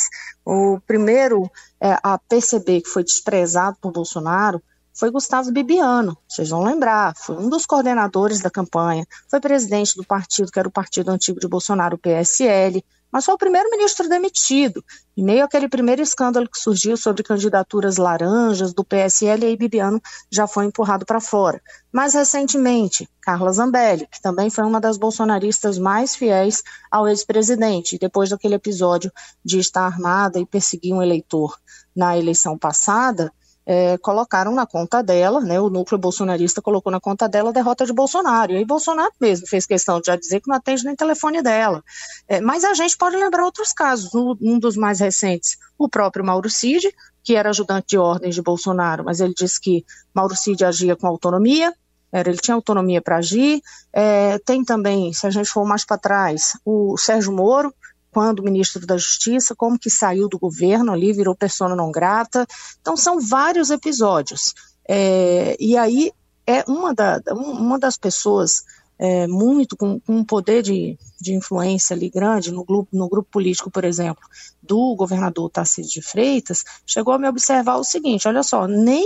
o 0.45 0.79
primeiro 0.85 1.49
é, 1.81 1.97
a 2.03 2.17
perceber 2.17 2.81
que 2.81 2.89
foi 2.89 3.03
desprezado 3.03 3.77
por 3.81 3.91
Bolsonaro 3.91 4.61
foi 4.97 5.11
Gustavo 5.11 5.51
Bibiano, 5.51 6.17
vocês 6.27 6.49
vão 6.49 6.63
lembrar, 6.63 7.13
foi 7.17 7.35
um 7.35 7.49
dos 7.49 7.65
coordenadores 7.65 8.39
da 8.39 8.49
campanha, 8.49 9.05
foi 9.29 9.41
presidente 9.41 9.93
do 9.97 10.05
partido 10.05 10.49
que 10.49 10.57
era 10.57 10.69
o 10.69 10.71
partido 10.71 11.11
antigo 11.11 11.37
de 11.37 11.49
Bolsonaro, 11.49 11.95
o 11.95 11.99
PSL, 11.99 12.81
mas 13.15 13.23
foi 13.23 13.33
o 13.33 13.37
primeiro-ministro 13.37 14.09
demitido. 14.09 14.83
Em 15.15 15.23
meio 15.23 15.45
àquele 15.45 15.69
primeiro 15.69 16.01
escândalo 16.01 16.49
que 16.49 16.59
surgiu 16.59 16.97
sobre 16.97 17.23
candidaturas 17.23 17.95
laranjas 17.95 18.73
do 18.73 18.83
PSL, 18.83 19.45
aí 19.45 19.55
Bibiano 19.55 20.01
já 20.29 20.45
foi 20.45 20.65
empurrado 20.65 21.05
para 21.05 21.21
fora. 21.21 21.61
Mais 21.93 22.13
recentemente, 22.13 23.07
Carla 23.21 23.53
Zambelli, 23.53 24.05
que 24.11 24.21
também 24.21 24.49
foi 24.49 24.65
uma 24.65 24.81
das 24.81 24.97
bolsonaristas 24.97 25.77
mais 25.77 26.13
fiéis 26.13 26.61
ao 26.91 27.07
ex-presidente, 27.07 27.97
depois 27.97 28.31
daquele 28.31 28.55
episódio 28.55 29.09
de 29.45 29.59
estar 29.59 29.85
armada 29.85 30.37
e 30.37 30.45
perseguir 30.45 30.93
um 30.93 31.01
eleitor 31.01 31.55
na 31.95 32.17
eleição 32.17 32.57
passada, 32.57 33.31
é, 33.65 33.97
colocaram 33.97 34.53
na 34.53 34.65
conta 34.65 35.01
dela, 35.01 35.41
né, 35.41 35.59
o 35.59 35.69
núcleo 35.69 35.99
bolsonarista 35.99 36.61
colocou 36.61 36.91
na 36.91 36.99
conta 36.99 37.27
dela 37.27 37.49
a 37.49 37.53
derrota 37.53 37.85
de 37.85 37.93
Bolsonaro. 37.93 38.51
E 38.51 38.57
aí 38.57 38.65
Bolsonaro 38.65 39.11
mesmo 39.19 39.47
fez 39.47 39.65
questão 39.65 39.99
de 39.99 40.07
já 40.07 40.15
dizer 40.15 40.39
que 40.39 40.47
não 40.47 40.55
atende 40.55 40.85
nem 40.85 40.95
telefone 40.95 41.41
dela. 41.41 41.83
É, 42.27 42.39
mas 42.39 42.63
a 42.63 42.73
gente 42.73 42.97
pode 42.97 43.15
lembrar 43.15 43.43
outros 43.43 43.73
casos. 43.73 44.13
Um, 44.13 44.35
um 44.41 44.59
dos 44.59 44.75
mais 44.75 44.99
recentes, 44.99 45.57
o 45.77 45.89
próprio 45.89 46.23
Mauro 46.23 46.49
Cid, 46.49 46.87
que 47.23 47.35
era 47.35 47.49
ajudante 47.49 47.87
de 47.89 47.97
ordens 47.97 48.35
de 48.35 48.41
Bolsonaro, 48.41 49.03
mas 49.03 49.19
ele 49.19 49.33
disse 49.35 49.59
que 49.59 49.83
Mauro 50.13 50.35
Cid 50.35 50.63
agia 50.63 50.95
com 50.95 51.07
autonomia, 51.07 51.73
era, 52.11 52.29
ele 52.29 52.37
tinha 52.37 52.55
autonomia 52.55 53.01
para 53.01 53.17
agir. 53.17 53.61
É, 53.91 54.37
tem 54.39 54.63
também, 54.63 55.11
se 55.11 55.25
a 55.27 55.29
gente 55.29 55.49
for 55.49 55.65
mais 55.65 55.83
para 55.83 55.97
trás, 55.97 56.51
o 56.63 56.95
Sérgio 56.97 57.33
Moro, 57.33 57.73
quando 58.15 58.41
ministro 58.41 58.87
da 58.87 58.95
Justiça, 58.95 59.53
como 59.53 59.77
que 59.77 59.89
saiu 59.89 60.29
do 60.29 60.39
governo 60.39 60.93
ali, 60.93 61.11
virou 61.11 61.35
persona 61.35 61.75
não 61.75 61.91
grata. 61.91 62.47
Então, 62.79 62.95
são 62.95 63.19
vários 63.19 63.69
episódios. 63.69 64.53
É, 64.87 65.57
e 65.59 65.75
aí, 65.75 66.13
é 66.47 66.63
uma, 66.65 66.93
da, 66.93 67.21
uma 67.33 67.77
das 67.77 67.97
pessoas 67.97 68.63
é, 68.97 69.27
muito 69.27 69.75
com, 69.75 69.99
com 69.99 70.15
um 70.15 70.23
poder 70.23 70.63
de, 70.63 70.97
de 71.19 71.33
influência 71.33 71.93
ali 71.93 72.09
grande 72.09 72.53
no 72.53 72.63
grupo, 72.63 72.87
no 72.95 73.09
grupo 73.09 73.27
político, 73.29 73.69
por 73.69 73.83
exemplo, 73.83 74.23
do 74.63 74.95
governador 74.95 75.49
Tarcísio 75.49 75.91
de 75.91 76.01
Freitas, 76.01 76.63
chegou 76.87 77.13
a 77.13 77.19
me 77.19 77.27
observar 77.27 77.75
o 77.75 77.83
seguinte: 77.83 78.29
olha 78.29 78.43
só, 78.43 78.65
nem 78.65 79.05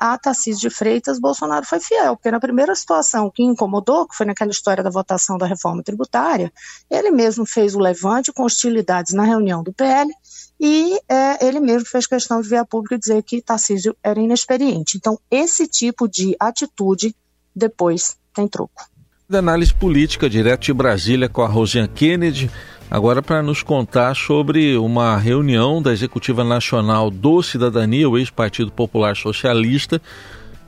a 0.00 0.16
Tarcísio 0.16 0.70
de 0.70 0.74
Freitas, 0.74 1.20
Bolsonaro 1.20 1.66
foi 1.66 1.78
fiel, 1.78 2.16
porque 2.16 2.30
na 2.30 2.40
primeira 2.40 2.74
situação 2.74 3.30
que 3.30 3.42
incomodou, 3.42 4.08
que 4.08 4.16
foi 4.16 4.24
naquela 4.24 4.50
história 4.50 4.82
da 4.82 4.88
votação 4.88 5.36
da 5.36 5.44
reforma 5.44 5.82
tributária, 5.82 6.50
ele 6.90 7.10
mesmo 7.10 7.44
fez 7.44 7.74
o 7.74 7.78
levante 7.78 8.32
com 8.32 8.44
hostilidades 8.44 9.12
na 9.12 9.24
reunião 9.24 9.62
do 9.62 9.74
PL 9.74 10.10
e 10.58 10.98
é, 11.06 11.46
ele 11.46 11.60
mesmo 11.60 11.86
fez 11.86 12.06
questão 12.06 12.40
de 12.40 12.48
vir 12.48 12.56
a 12.56 12.64
público 12.64 12.94
e 12.94 12.98
dizer 12.98 13.22
que 13.22 13.42
Tarcísio 13.42 13.94
era 14.02 14.18
inexperiente. 14.18 14.96
Então, 14.96 15.18
esse 15.30 15.66
tipo 15.66 16.08
de 16.08 16.34
atitude 16.40 17.14
depois 17.54 18.16
tem 18.34 18.48
troco. 18.48 18.88
Da 19.28 19.38
análise 19.38 19.74
política, 19.74 20.30
direto 20.30 20.62
de 20.62 20.72
Brasília 20.72 21.28
com 21.28 21.42
a 21.42 21.46
Rosiane 21.46 21.88
Kennedy. 21.88 22.50
Agora, 22.90 23.22
para 23.22 23.40
nos 23.40 23.62
contar 23.62 24.16
sobre 24.16 24.76
uma 24.76 25.16
reunião 25.16 25.80
da 25.80 25.92
Executiva 25.92 26.42
Nacional 26.42 27.08
do 27.08 27.40
Cidadania, 27.40 28.10
o 28.10 28.18
ex-Partido 28.18 28.72
Popular 28.72 29.16
Socialista, 29.16 30.02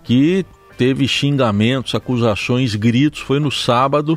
que 0.04 0.46
teve 0.78 1.08
xingamentos, 1.08 1.96
acusações, 1.96 2.76
gritos, 2.76 3.18
foi 3.18 3.40
no 3.40 3.50
sábado 3.50 4.16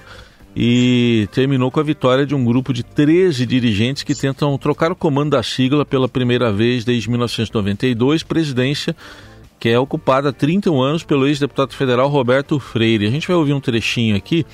e 0.55 1.27
terminou 1.31 1.71
com 1.71 1.79
a 1.79 1.83
vitória 1.83 2.27
de 2.27 2.35
um 2.35 2.45
grupo 2.45 2.71
de 2.71 2.83
13 2.83 3.43
dirigentes 3.43 4.03
que 4.03 4.13
tentam 4.13 4.55
trocar 4.59 4.91
o 4.91 4.95
comando 4.95 5.31
da 5.31 5.41
sigla 5.41 5.83
pela 5.83 6.07
primeira 6.07 6.53
vez 6.53 6.85
desde 6.85 7.09
1992, 7.09 8.21
presidência 8.21 8.95
que 9.59 9.69
é 9.69 9.79
ocupada 9.79 10.29
há 10.29 10.33
31 10.33 10.79
anos 10.79 11.03
pelo 11.03 11.27
ex-deputado 11.27 11.73
federal 11.73 12.07
Roberto 12.07 12.59
Freire. 12.59 13.07
A 13.07 13.09
gente 13.09 13.27
vai 13.27 13.35
ouvir 13.35 13.53
um 13.53 13.59
trechinho 13.59 14.15
aqui 14.15 14.45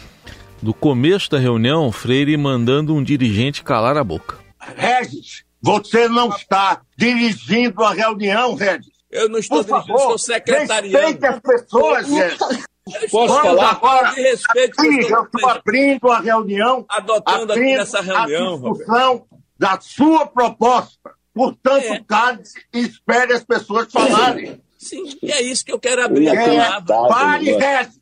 do 0.62 0.74
começo 0.74 1.30
da 1.30 1.40
reunião, 1.40 1.92
Freire 1.92 2.38
mandando 2.38 2.94
um 2.94 3.04
dirigente 3.04 3.64
calar 3.64 3.98
a 3.98 4.04
boca. 4.04 4.38
Regis, 4.76 5.44
você 5.62 6.08
não 6.08 6.30
está 6.30 6.82
dirigindo 6.96 7.84
a 7.84 7.94
reunião, 7.94 8.56
Regis. 8.56 8.92
Eu 9.12 9.28
não 9.28 9.40
estou 9.40 9.64
Por 9.64 9.66
dirigindo, 9.66 9.98
favor, 9.98 10.10
sou 10.10 10.18
secretariando. 10.18 10.98
Respeite 10.98 11.26
as 11.26 11.40
pessoas, 11.40 12.08
Regis. 12.08 12.66
Posso 13.12 13.34
Vamos 13.34 13.42
falar? 13.42 13.72
agora 13.72 14.12
de 14.12 14.22
respeito. 14.22 14.82
Aqui, 14.82 15.12
eu 15.12 15.24
estou 15.24 15.50
abrindo 15.50 16.12
a 16.12 16.20
reunião, 16.20 16.86
adotando 16.90 17.54
aqui 17.54 17.78
nessa 17.78 18.02
reunião, 18.02 18.54
a 18.54 18.58
discussão 18.58 19.12
Roberto. 19.14 19.28
da 19.58 19.80
sua 19.80 20.26
proposta. 20.26 21.12
Portanto, 21.34 21.86
é. 21.86 22.04
cale 22.06 22.42
e 22.74 22.80
espere 22.80 23.34
as 23.34 23.44
pessoas 23.44 23.88
falarem. 23.92 24.62
Sim, 24.78 25.04
e 25.22 25.32
é 25.32 25.42
isso 25.42 25.64
que 25.64 25.72
eu 25.72 25.80
quero 25.80 26.04
abrir 26.04 26.28
a 26.30 26.82
palavra. 26.82 27.16
Pare, 27.16 27.52
Regis. 27.56 28.01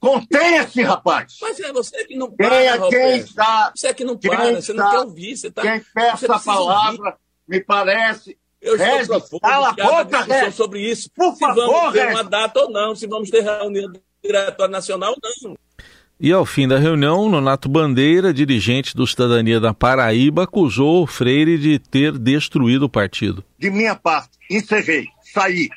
Contenha-se, 0.00 0.82
rapaz! 0.82 1.36
Mas 1.40 1.58
é 1.60 1.72
você 1.72 2.04
que 2.04 2.16
não 2.16 2.30
para, 2.30 2.50
quem, 2.50 2.66
é 2.66 2.88
quem 2.88 3.16
está, 3.18 3.72
Você 3.74 3.88
é 3.88 3.94
que 3.94 4.04
não 4.04 4.16
para, 4.16 4.54
você 4.54 4.70
está, 4.70 4.74
não 4.74 4.90
quer 4.90 4.98
ouvir. 5.00 5.36
Você 5.36 5.50
tá, 5.50 5.62
quem 5.62 5.84
peça 5.94 6.34
a 6.34 6.38
palavra, 6.38 7.04
ouvir. 7.04 7.18
me 7.48 7.60
parece... 7.60 8.38
Eu 8.60 8.74
estou 8.76 9.20
propondo 9.20 9.40
cala 9.40 9.68
a 9.68 9.72
boca, 9.72 10.18
discussão 10.18 10.52
sobre 10.52 10.80
isso. 10.80 11.08
Por 11.14 11.32
se 11.32 11.38
favor, 11.38 11.66
vamos 11.66 11.92
ter 11.92 12.00
Regis. 12.00 12.14
uma 12.14 12.24
data 12.24 12.60
ou 12.60 12.70
não, 12.70 12.94
se 12.94 13.06
vamos 13.06 13.30
ter 13.30 13.40
reunião 13.42 13.92
diretória 14.22 14.72
nacional 14.72 15.12
ou 15.12 15.48
não. 15.48 15.56
E 16.20 16.32
ao 16.32 16.44
fim 16.44 16.66
da 16.66 16.76
reunião, 16.76 17.28
Nonato 17.28 17.68
Bandeira, 17.68 18.34
dirigente 18.34 18.96
do 18.96 19.06
Cidadania 19.06 19.60
da 19.60 19.72
Paraíba, 19.72 20.42
acusou 20.42 21.04
o 21.04 21.06
Freire 21.06 21.56
de 21.56 21.78
ter 21.78 22.18
destruído 22.18 22.86
o 22.86 22.88
partido. 22.88 23.44
De 23.56 23.70
minha 23.70 23.94
parte, 23.94 24.30
encerrei, 24.50 25.06
saí. 25.22 25.68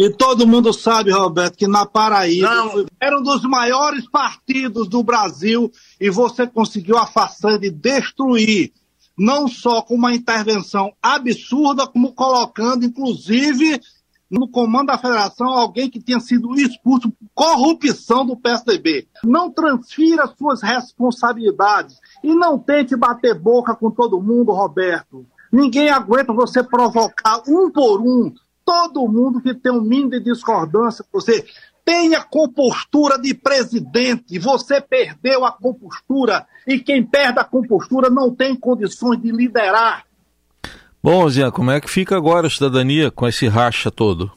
E 0.00 0.08
todo 0.08 0.46
mundo 0.46 0.72
sabe, 0.72 1.10
Roberto, 1.10 1.58
que 1.58 1.66
na 1.66 1.84
Paraíba 1.84 2.48
Não. 2.48 2.86
era 2.98 3.18
um 3.18 3.22
dos 3.22 3.42
maiores 3.42 4.08
partidos 4.08 4.88
do 4.88 5.02
Brasil 5.02 5.70
e 6.00 6.08
você 6.08 6.46
conseguiu 6.46 6.96
a 6.96 7.06
façanha 7.06 7.58
de 7.58 7.68
destruir, 7.68 8.72
não 9.14 9.46
só 9.46 9.82
com 9.82 9.94
uma 9.94 10.14
intervenção 10.14 10.90
absurda, 11.02 11.86
como 11.86 12.14
colocando, 12.14 12.86
inclusive, 12.86 13.78
no 14.30 14.48
comando 14.48 14.86
da 14.86 14.96
federação, 14.96 15.48
alguém 15.48 15.90
que 15.90 16.00
tinha 16.00 16.18
sido 16.18 16.58
expulso 16.58 17.10
por 17.10 17.28
corrupção 17.34 18.24
do 18.24 18.34
PSDB. 18.34 19.06
Não 19.22 19.50
transfira 19.50 20.26
suas 20.28 20.62
responsabilidades 20.62 21.98
e 22.24 22.34
não 22.34 22.58
tente 22.58 22.96
bater 22.96 23.38
boca 23.38 23.74
com 23.74 23.90
todo 23.90 24.22
mundo, 24.22 24.50
Roberto. 24.50 25.26
Ninguém 25.52 25.90
aguenta 25.90 26.32
você 26.32 26.62
provocar 26.62 27.42
um 27.46 27.70
por 27.70 28.00
um 28.00 28.32
todo 28.70 29.08
mundo 29.08 29.40
que 29.40 29.52
tem 29.52 29.72
um 29.72 29.80
mínimo 29.80 30.10
de 30.10 30.20
discordância 30.20 31.04
com 31.10 31.20
você. 31.20 31.44
Tenha 31.84 32.22
compostura 32.22 33.18
de 33.18 33.34
presidente. 33.34 34.38
Você 34.38 34.80
perdeu 34.80 35.44
a 35.44 35.50
compostura. 35.50 36.46
E 36.64 36.78
quem 36.78 37.04
perde 37.04 37.40
a 37.40 37.44
compostura 37.44 38.08
não 38.08 38.32
tem 38.32 38.54
condições 38.54 39.20
de 39.20 39.32
liderar. 39.32 40.04
Bom, 41.02 41.28
Zé, 41.28 41.50
como 41.50 41.72
é 41.72 41.80
que 41.80 41.90
fica 41.90 42.16
agora 42.16 42.46
a 42.46 42.50
cidadania 42.50 43.10
com 43.10 43.26
esse 43.26 43.48
racha 43.48 43.90
todo? 43.90 44.30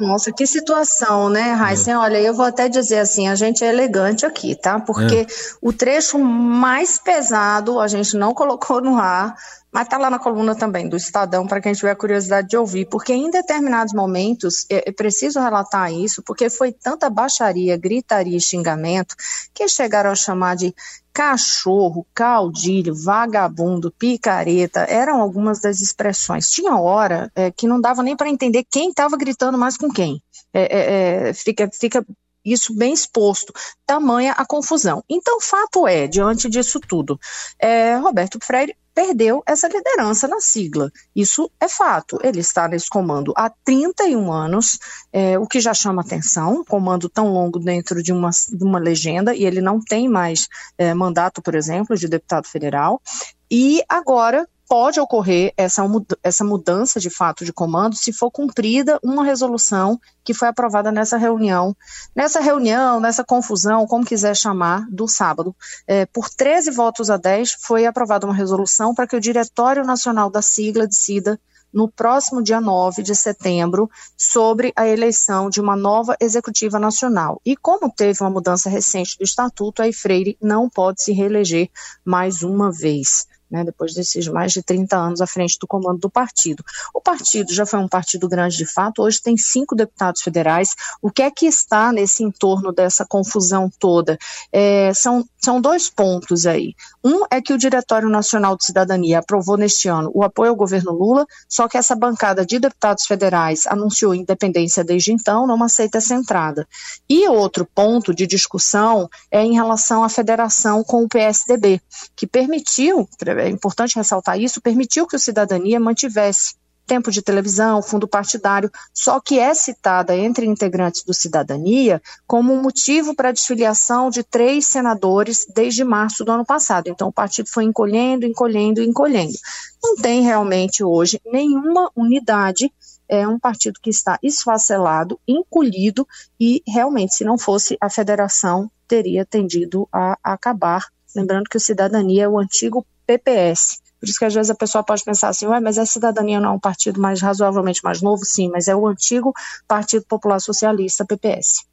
Nossa, 0.00 0.32
que 0.32 0.46
situação, 0.46 1.28
né, 1.28 1.52
Raíssen? 1.52 1.94
É. 1.94 1.98
Olha, 1.98 2.20
eu 2.20 2.34
vou 2.34 2.46
até 2.46 2.68
dizer 2.68 2.98
assim, 2.98 3.28
a 3.28 3.34
gente 3.34 3.64
é 3.64 3.68
elegante 3.68 4.24
aqui, 4.24 4.54
tá? 4.54 4.78
Porque 4.78 5.16
é. 5.16 5.26
o 5.60 5.72
trecho 5.72 6.18
mais 6.18 6.98
pesado 6.98 7.78
a 7.78 7.86
gente 7.88 8.16
não 8.16 8.32
colocou 8.32 8.80
no 8.80 8.96
ar, 8.96 9.34
mas 9.74 9.86
está 9.86 9.98
lá 9.98 10.08
na 10.08 10.20
coluna 10.20 10.54
também 10.54 10.88
do 10.88 10.96
Estadão 10.96 11.48
para 11.48 11.60
quem 11.60 11.72
tiver 11.72 11.96
curiosidade 11.96 12.46
de 12.46 12.56
ouvir, 12.56 12.86
porque 12.86 13.12
em 13.12 13.28
determinados 13.28 13.92
momentos 13.92 14.64
é, 14.70 14.88
é 14.88 14.92
preciso 14.92 15.40
relatar 15.40 15.92
isso, 15.92 16.22
porque 16.22 16.48
foi 16.48 16.70
tanta 16.70 17.10
baixaria, 17.10 17.76
gritaria 17.76 18.36
e 18.36 18.40
xingamento 18.40 19.16
que 19.52 19.66
chegaram 19.68 20.12
a 20.12 20.14
chamar 20.14 20.54
de 20.54 20.72
cachorro, 21.12 22.06
caudilho, 22.14 22.94
vagabundo, 22.94 23.90
picareta, 23.90 24.82
eram 24.82 25.20
algumas 25.20 25.60
das 25.60 25.80
expressões. 25.80 26.50
Tinha 26.50 26.76
hora 26.76 27.28
é, 27.34 27.50
que 27.50 27.66
não 27.66 27.80
dava 27.80 28.00
nem 28.04 28.16
para 28.16 28.28
entender 28.28 28.64
quem 28.70 28.90
estava 28.90 29.16
gritando 29.16 29.58
mais 29.58 29.76
com 29.76 29.90
quem. 29.90 30.22
É, 30.52 30.62
é, 30.62 31.28
é, 31.28 31.32
fica, 31.34 31.68
fica 31.72 32.06
isso 32.44 32.72
bem 32.76 32.92
exposto, 32.92 33.52
tamanha 33.84 34.34
a 34.34 34.46
confusão. 34.46 35.02
Então, 35.08 35.40
fato 35.40 35.88
é, 35.88 36.06
diante 36.06 36.48
disso 36.48 36.78
tudo, 36.78 37.18
é, 37.58 37.96
Roberto 37.96 38.38
Freire 38.40 38.76
perdeu 38.94 39.42
essa 39.44 39.66
liderança 39.68 40.28
na 40.28 40.40
sigla. 40.40 40.90
Isso 41.14 41.50
é 41.60 41.68
fato. 41.68 42.18
Ele 42.22 42.40
está 42.40 42.68
nesse 42.68 42.88
comando 42.88 43.32
há 43.36 43.50
31 43.64 44.32
anos, 44.32 44.78
é, 45.12 45.38
o 45.38 45.46
que 45.46 45.60
já 45.60 45.74
chama 45.74 46.02
atenção, 46.02 46.60
um 46.60 46.64
comando 46.64 47.08
tão 47.08 47.32
longo 47.32 47.58
dentro 47.58 48.02
de 48.02 48.12
uma, 48.12 48.30
de 48.30 48.64
uma 48.64 48.78
legenda, 48.78 49.34
e 49.34 49.44
ele 49.44 49.60
não 49.60 49.80
tem 49.80 50.08
mais 50.08 50.48
é, 50.78 50.94
mandato, 50.94 51.42
por 51.42 51.54
exemplo, 51.54 51.96
de 51.96 52.06
deputado 52.06 52.46
federal. 52.46 53.02
E 53.50 53.82
agora 53.88 54.48
pode 54.68 54.98
ocorrer 55.00 55.52
essa, 55.56 55.82
essa 56.22 56.44
mudança 56.44 56.98
de 56.98 57.10
fato 57.10 57.44
de 57.44 57.52
comando 57.52 57.96
se 57.96 58.12
for 58.12 58.30
cumprida 58.30 58.98
uma 59.02 59.24
resolução 59.24 60.00
que 60.24 60.34
foi 60.34 60.48
aprovada 60.48 60.90
nessa 60.90 61.16
reunião, 61.16 61.76
nessa 62.14 62.40
reunião, 62.40 62.98
nessa 62.98 63.22
confusão, 63.22 63.86
como 63.86 64.04
quiser 64.04 64.34
chamar, 64.34 64.86
do 64.90 65.06
sábado. 65.06 65.54
É, 65.86 66.06
por 66.06 66.28
13 66.30 66.70
votos 66.70 67.10
a 67.10 67.16
10, 67.16 67.56
foi 67.60 67.86
aprovada 67.86 68.26
uma 68.26 68.34
resolução 68.34 68.94
para 68.94 69.06
que 69.06 69.16
o 69.16 69.20
Diretório 69.20 69.84
Nacional 69.84 70.30
da 70.30 70.40
sigla 70.40 70.86
decida 70.86 71.38
no 71.74 71.88
próximo 71.90 72.40
dia 72.40 72.60
9 72.60 73.02
de 73.02 73.16
setembro 73.16 73.90
sobre 74.16 74.72
a 74.76 74.86
eleição 74.86 75.50
de 75.50 75.60
uma 75.60 75.74
nova 75.74 76.16
executiva 76.20 76.78
nacional. 76.78 77.40
E 77.44 77.56
como 77.56 77.92
teve 77.92 78.22
uma 78.22 78.30
mudança 78.30 78.70
recente 78.70 79.18
do 79.18 79.24
estatuto, 79.24 79.82
a 79.82 79.92
Freire 79.92 80.38
não 80.40 80.70
pode 80.70 81.02
se 81.02 81.12
reeleger 81.12 81.68
mais 82.04 82.44
uma 82.44 82.70
vez. 82.70 83.26
Né, 83.54 83.62
depois 83.62 83.94
desses 83.94 84.26
mais 84.26 84.52
de 84.52 84.62
30 84.62 84.96
anos 84.96 85.20
à 85.20 85.26
frente 85.28 85.56
do 85.60 85.66
comando 85.66 86.00
do 86.00 86.10
partido. 86.10 86.64
O 86.92 87.00
partido 87.00 87.54
já 87.54 87.64
foi 87.64 87.78
um 87.78 87.88
partido 87.88 88.28
grande 88.28 88.56
de 88.56 88.66
fato, 88.66 89.00
hoje 89.00 89.22
tem 89.22 89.36
cinco 89.36 89.76
deputados 89.76 90.22
federais. 90.22 90.70
O 91.00 91.08
que 91.08 91.22
é 91.22 91.30
que 91.30 91.46
está 91.46 91.92
nesse 91.92 92.24
entorno 92.24 92.72
dessa 92.72 93.06
confusão 93.06 93.70
toda? 93.78 94.18
É, 94.52 94.92
são, 94.92 95.24
são 95.40 95.60
dois 95.60 95.88
pontos 95.88 96.46
aí. 96.46 96.74
Um 97.04 97.24
é 97.30 97.40
que 97.40 97.52
o 97.52 97.58
Diretório 97.58 98.08
Nacional 98.08 98.56
de 98.56 98.64
Cidadania 98.64 99.20
aprovou 99.20 99.56
neste 99.56 99.88
ano 99.88 100.10
o 100.12 100.24
apoio 100.24 100.50
ao 100.50 100.56
governo 100.56 100.92
Lula, 100.92 101.24
só 101.48 101.68
que 101.68 101.78
essa 101.78 101.94
bancada 101.94 102.44
de 102.44 102.58
deputados 102.58 103.06
federais 103.06 103.66
anunciou 103.68 104.14
independência 104.14 104.82
desde 104.82 105.12
então, 105.12 105.46
não 105.46 105.62
aceita 105.62 105.98
essa 105.98 106.14
entrada. 106.14 106.66
E 107.08 107.28
outro 107.28 107.64
ponto 107.72 108.12
de 108.12 108.26
discussão 108.26 109.08
é 109.30 109.44
em 109.44 109.54
relação 109.54 110.02
à 110.02 110.08
federação 110.08 110.82
com 110.82 111.04
o 111.04 111.08
PSDB, 111.08 111.80
que 112.16 112.26
permitiu, 112.26 113.08
é 113.46 113.50
importante 113.50 113.96
ressaltar 113.96 114.40
isso, 114.40 114.60
permitiu 114.60 115.06
que 115.06 115.16
o 115.16 115.18
Cidadania 115.18 115.78
mantivesse 115.78 116.54
tempo 116.86 117.10
de 117.10 117.22
televisão, 117.22 117.82
fundo 117.82 118.06
partidário, 118.06 118.70
só 118.92 119.20
que 119.20 119.38
é 119.38 119.54
citada 119.54 120.16
entre 120.16 120.46
integrantes 120.46 121.02
do 121.02 121.14
Cidadania 121.14 122.00
como 122.26 122.52
um 122.52 122.62
motivo 122.62 123.14
para 123.14 123.30
a 123.30 123.32
desfiliação 123.32 124.10
de 124.10 124.22
três 124.22 124.66
senadores 124.66 125.46
desde 125.54 125.84
março 125.84 126.24
do 126.24 126.32
ano 126.32 126.44
passado. 126.44 126.88
Então, 126.88 127.08
o 127.08 127.12
partido 127.12 127.48
foi 127.48 127.64
encolhendo, 127.64 128.26
encolhendo, 128.26 128.82
encolhendo. 128.82 129.34
Não 129.82 129.96
tem 129.96 130.22
realmente 130.22 130.84
hoje 130.84 131.20
nenhuma 131.24 131.90
unidade. 131.96 132.72
É 133.08 133.26
um 133.28 133.38
partido 133.38 133.80
que 133.82 133.90
está 133.90 134.18
esfacelado, 134.22 135.20
encolhido, 135.28 136.06
e 136.40 136.62
realmente, 136.66 137.14
se 137.14 137.24
não 137.24 137.36
fosse 137.36 137.76
a 137.80 137.90
federação, 137.90 138.70
teria 138.88 139.24
tendido 139.26 139.86
a 139.92 140.18
acabar. 140.22 140.86
Lembrando 141.14 141.48
que 141.48 141.56
o 141.56 141.60
Cidadania 141.60 142.24
é 142.24 142.28
o 142.28 142.38
antigo 142.38 142.84
PPS, 143.06 143.82
por 144.04 144.10
isso 144.10 144.18
que 144.18 144.24
às 144.26 144.34
vezes 144.34 144.50
a 144.50 144.54
pessoa 144.54 144.84
pode 144.84 145.02
pensar 145.02 145.30
assim, 145.30 145.46
ué, 145.46 145.58
mas 145.60 145.78
a 145.78 145.86
cidadania 145.86 146.38
não 146.38 146.50
é 146.50 146.52
um 146.52 146.60
partido 146.60 147.00
mais 147.00 147.22
razoavelmente 147.22 147.80
mais 147.82 148.02
novo? 148.02 148.22
Sim, 148.22 148.50
mas 148.50 148.68
é 148.68 148.76
o 148.76 148.86
antigo 148.86 149.32
Partido 149.66 150.04
Popular 150.06 150.38
Socialista, 150.40 151.06
PPS. 151.06 151.64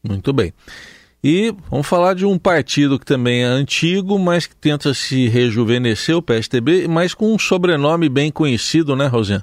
Muito 0.00 0.32
bem. 0.32 0.54
E 1.22 1.52
vamos 1.68 1.88
falar 1.88 2.14
de 2.14 2.24
um 2.24 2.38
partido 2.38 2.96
que 2.96 3.04
também 3.04 3.42
é 3.42 3.46
antigo, 3.46 4.16
mas 4.20 4.46
que 4.46 4.54
tenta 4.54 4.94
se 4.94 5.26
rejuvenescer, 5.26 6.16
o 6.16 6.22
PSTB, 6.22 6.86
mas 6.86 7.12
com 7.12 7.34
um 7.34 7.38
sobrenome 7.38 8.08
bem 8.08 8.30
conhecido, 8.30 8.94
né, 8.94 9.08
Rosiane? 9.08 9.42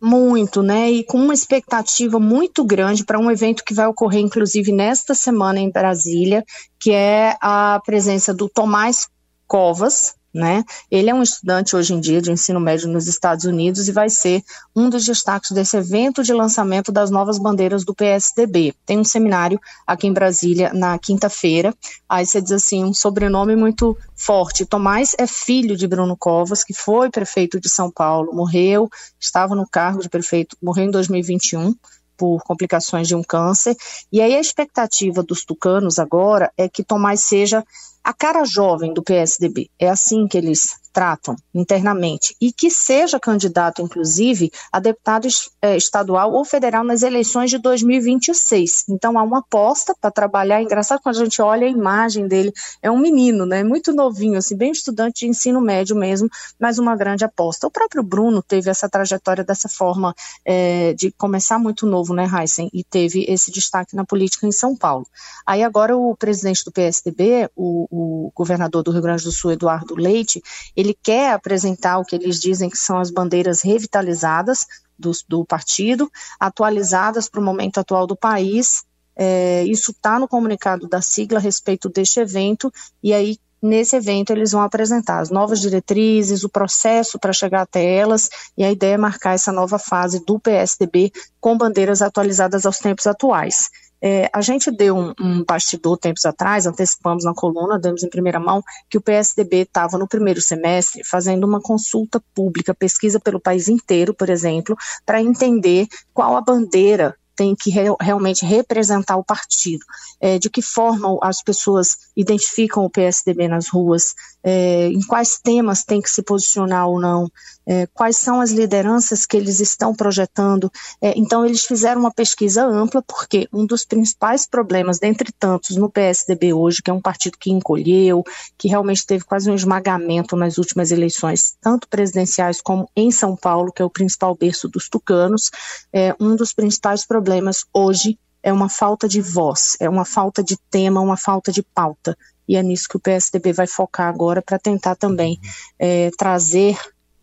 Muito, 0.00 0.62
né? 0.62 0.90
E 0.90 1.04
com 1.04 1.18
uma 1.18 1.34
expectativa 1.34 2.18
muito 2.18 2.64
grande 2.64 3.04
para 3.04 3.18
um 3.18 3.30
evento 3.30 3.62
que 3.62 3.74
vai 3.74 3.86
ocorrer, 3.86 4.20
inclusive, 4.20 4.72
nesta 4.72 5.14
semana 5.14 5.58
em 5.60 5.70
Brasília, 5.70 6.42
que 6.80 6.92
é 6.92 7.36
a 7.42 7.78
presença 7.84 8.32
do 8.32 8.48
Tomás 8.48 9.06
Covas, 9.46 10.14
né? 10.36 10.64
Ele 10.90 11.08
é 11.08 11.14
um 11.14 11.22
estudante 11.22 11.74
hoje 11.74 11.94
em 11.94 12.00
dia 12.00 12.20
de 12.20 12.30
ensino 12.30 12.60
médio 12.60 12.88
nos 12.88 13.06
Estados 13.06 13.46
Unidos 13.46 13.88
e 13.88 13.92
vai 13.92 14.10
ser 14.10 14.44
um 14.74 14.90
dos 14.90 15.06
destaques 15.06 15.50
desse 15.50 15.78
evento 15.78 16.22
de 16.22 16.34
lançamento 16.34 16.92
das 16.92 17.10
novas 17.10 17.38
bandeiras 17.38 17.84
do 17.84 17.94
PSDB. 17.94 18.74
Tem 18.84 18.98
um 18.98 19.04
seminário 19.04 19.58
aqui 19.86 20.06
em 20.06 20.12
Brasília 20.12 20.72
na 20.74 20.98
quinta-feira. 20.98 21.74
Aí 22.06 22.26
você 22.26 22.42
diz 22.42 22.52
assim, 22.52 22.84
um 22.84 22.92
sobrenome 22.92 23.56
muito 23.56 23.96
forte. 24.14 24.66
Tomás 24.66 25.14
é 25.18 25.26
filho 25.26 25.74
de 25.74 25.88
Bruno 25.88 26.16
Covas, 26.18 26.62
que 26.62 26.74
foi 26.74 27.10
prefeito 27.10 27.58
de 27.58 27.70
São 27.70 27.90
Paulo, 27.90 28.34
morreu, 28.34 28.90
estava 29.18 29.54
no 29.54 29.66
cargo 29.66 30.02
de 30.02 30.10
prefeito, 30.10 30.54
morreu 30.62 30.84
em 30.84 30.90
2021 30.90 31.74
por 32.16 32.42
complicações 32.42 33.08
de 33.08 33.14
um 33.14 33.22
câncer. 33.22 33.76
E 34.12 34.20
aí 34.20 34.34
a 34.34 34.40
expectativa 34.40 35.22
dos 35.22 35.44
tucanos 35.44 35.98
agora 35.98 36.50
é 36.56 36.68
que 36.68 36.84
Tomás 36.84 37.20
seja 37.20 37.64
a 38.06 38.14
cara 38.14 38.44
jovem 38.44 38.94
do 38.94 39.02
PSDB. 39.02 39.68
É 39.76 39.88
assim 39.88 40.28
que 40.28 40.38
eles 40.38 40.76
tratam 40.96 41.36
internamente 41.54 42.34
e 42.40 42.50
que 42.50 42.70
seja 42.70 43.20
candidato, 43.20 43.82
inclusive, 43.82 44.50
a 44.72 44.80
deputado 44.80 45.28
é, 45.60 45.76
estadual 45.76 46.32
ou 46.32 46.42
federal 46.42 46.82
nas 46.82 47.02
eleições 47.02 47.50
de 47.50 47.58
2026. 47.58 48.84
Então 48.88 49.18
há 49.18 49.22
uma 49.22 49.40
aposta 49.40 49.94
para 50.00 50.10
trabalhar. 50.10 50.62
Engraçado 50.62 51.00
quando 51.02 51.16
a 51.16 51.24
gente 51.24 51.42
olha 51.42 51.66
a 51.66 51.70
imagem 51.70 52.26
dele, 52.26 52.50
é 52.80 52.90
um 52.90 52.98
menino, 52.98 53.44
né? 53.44 53.62
Muito 53.62 53.92
novinho, 53.92 54.38
assim, 54.38 54.56
bem 54.56 54.70
estudante 54.70 55.26
de 55.26 55.30
ensino 55.30 55.60
médio 55.60 55.94
mesmo, 55.94 56.30
mas 56.58 56.78
uma 56.78 56.96
grande 56.96 57.26
aposta. 57.26 57.66
O 57.66 57.70
próprio 57.70 58.02
Bruno 58.02 58.42
teve 58.42 58.70
essa 58.70 58.88
trajetória 58.88 59.44
dessa 59.44 59.68
forma 59.68 60.14
é, 60.46 60.94
de 60.94 61.10
começar 61.10 61.58
muito 61.58 61.84
novo, 61.86 62.14
né, 62.14 62.24
Heisen? 62.24 62.70
E 62.72 62.82
teve 62.82 63.26
esse 63.28 63.50
destaque 63.50 63.94
na 63.94 64.06
política 64.06 64.46
em 64.46 64.52
São 64.52 64.74
Paulo. 64.74 65.06
Aí 65.46 65.62
agora 65.62 65.94
o 65.94 66.16
presidente 66.16 66.64
do 66.64 66.72
PSDB, 66.72 67.50
o, 67.54 67.86
o 67.96 68.32
governador 68.34 68.82
do 68.82 68.90
Rio 68.90 69.02
Grande 69.02 69.24
do 69.24 69.32
Sul, 69.32 69.52
Eduardo 69.52 69.94
Leite, 69.94 70.42
ele 70.76 70.96
quer 71.02 71.32
apresentar 71.32 71.98
o 71.98 72.04
que 72.04 72.16
eles 72.16 72.38
dizem 72.38 72.68
que 72.68 72.76
são 72.76 72.98
as 72.98 73.10
bandeiras 73.10 73.62
revitalizadas 73.62 74.66
do, 74.98 75.10
do 75.28 75.44
partido, 75.44 76.10
atualizadas 76.38 77.28
para 77.28 77.40
o 77.40 77.44
momento 77.44 77.78
atual 77.78 78.06
do 78.06 78.16
país. 78.16 78.84
É, 79.14 79.64
isso 79.64 79.92
está 79.92 80.18
no 80.18 80.28
comunicado 80.28 80.88
da 80.88 81.00
sigla 81.00 81.38
a 81.38 81.42
respeito 81.42 81.88
deste 81.88 82.20
evento, 82.20 82.70
e 83.02 83.14
aí 83.14 83.38
nesse 83.62 83.96
evento 83.96 84.30
eles 84.30 84.52
vão 84.52 84.60
apresentar 84.60 85.20
as 85.20 85.30
novas 85.30 85.60
diretrizes, 85.60 86.44
o 86.44 86.48
processo 86.48 87.18
para 87.18 87.32
chegar 87.32 87.62
até 87.62 87.82
elas, 87.82 88.28
e 88.56 88.62
a 88.62 88.70
ideia 88.70 88.94
é 88.94 88.98
marcar 88.98 89.32
essa 89.32 89.52
nova 89.52 89.78
fase 89.78 90.24
do 90.24 90.38
PSDB 90.38 91.10
com 91.40 91.56
bandeiras 91.56 92.02
atualizadas 92.02 92.66
aos 92.66 92.78
tempos 92.78 93.06
atuais. 93.06 93.70
É, 94.02 94.28
a 94.32 94.40
gente 94.40 94.70
deu 94.70 94.96
um, 94.96 95.14
um 95.20 95.44
bastidor 95.44 95.96
tempos 95.98 96.24
atrás, 96.24 96.66
antecipamos 96.66 97.24
na 97.24 97.34
coluna, 97.34 97.78
demos 97.78 98.02
em 98.02 98.10
primeira 98.10 98.38
mão, 98.38 98.62
que 98.88 98.98
o 98.98 99.00
PSDB 99.00 99.62
estava 99.62 99.96
no 99.98 100.06
primeiro 100.06 100.40
semestre 100.40 101.02
fazendo 101.04 101.44
uma 101.44 101.60
consulta 101.60 102.22
pública, 102.34 102.74
pesquisa 102.74 103.18
pelo 103.18 103.40
país 103.40 103.68
inteiro, 103.68 104.14
por 104.14 104.28
exemplo, 104.28 104.76
para 105.04 105.22
entender 105.22 105.86
qual 106.12 106.36
a 106.36 106.40
bandeira 106.40 107.16
tem 107.36 107.54
que 107.54 107.70
re 107.70 107.84
realmente 108.00 108.44
representar 108.44 109.16
o 109.16 109.24
partido. 109.24 109.84
É, 110.20 110.38
de 110.38 110.48
que 110.48 110.62
forma 110.62 111.18
as 111.22 111.42
pessoas 111.42 111.88
identificam 112.16 112.84
o 112.84 112.90
PSDB 112.90 113.48
nas 113.48 113.68
ruas, 113.68 114.14
é, 114.42 114.86
em 114.88 115.02
quais 115.02 115.38
temas 115.42 115.84
tem 115.84 116.00
que 116.00 116.08
se 116.08 116.22
posicionar 116.22 116.88
ou 116.88 117.00
não, 117.00 117.28
é, 117.66 117.86
quais 117.88 118.16
são 118.16 118.40
as 118.40 118.52
lideranças 118.52 119.26
que 119.26 119.36
eles 119.36 119.58
estão 119.58 119.92
projetando. 119.92 120.70
É, 121.02 121.12
então, 121.18 121.44
eles 121.44 121.64
fizeram 121.64 122.00
uma 122.00 122.12
pesquisa 122.12 122.64
ampla, 122.64 123.02
porque 123.02 123.48
um 123.52 123.66
dos 123.66 123.84
principais 123.84 124.46
problemas, 124.46 125.00
dentre 125.00 125.32
tantos, 125.32 125.76
no 125.76 125.90
PSDB 125.90 126.52
hoje, 126.52 126.80
que 126.80 126.90
é 126.90 126.94
um 126.94 127.00
partido 127.00 127.36
que 127.38 127.50
encolheu, 127.50 128.22
que 128.56 128.68
realmente 128.68 129.04
teve 129.04 129.24
quase 129.24 129.50
um 129.50 129.54
esmagamento 129.54 130.36
nas 130.36 130.58
últimas 130.58 130.92
eleições, 130.92 131.56
tanto 131.60 131.88
presidenciais 131.88 132.60
como 132.60 132.88
em 132.94 133.10
São 133.10 133.36
Paulo, 133.36 133.72
que 133.72 133.82
é 133.82 133.84
o 133.84 133.90
principal 133.90 134.34
berço 134.36 134.68
dos 134.68 134.88
tucanos, 134.88 135.50
é, 135.92 136.14
um 136.20 136.36
dos 136.36 136.52
principais 136.52 137.04
problemas 137.04 137.25
hoje 137.72 138.18
é 138.42 138.52
uma 138.52 138.68
falta 138.68 139.08
de 139.08 139.20
voz, 139.20 139.76
é 139.80 139.88
uma 139.88 140.04
falta 140.04 140.42
de 140.42 140.56
tema, 140.70 141.00
uma 141.00 141.16
falta 141.16 141.50
de 141.50 141.62
pauta 141.62 142.16
e 142.48 142.56
é 142.56 142.62
nisso 142.62 142.88
que 142.88 142.96
o 142.96 143.00
PSDB 143.00 143.52
vai 143.52 143.66
focar 143.66 144.08
agora 144.08 144.40
para 144.40 144.58
tentar 144.58 144.94
também 144.94 145.38
é, 145.78 146.10
trazer 146.16 146.78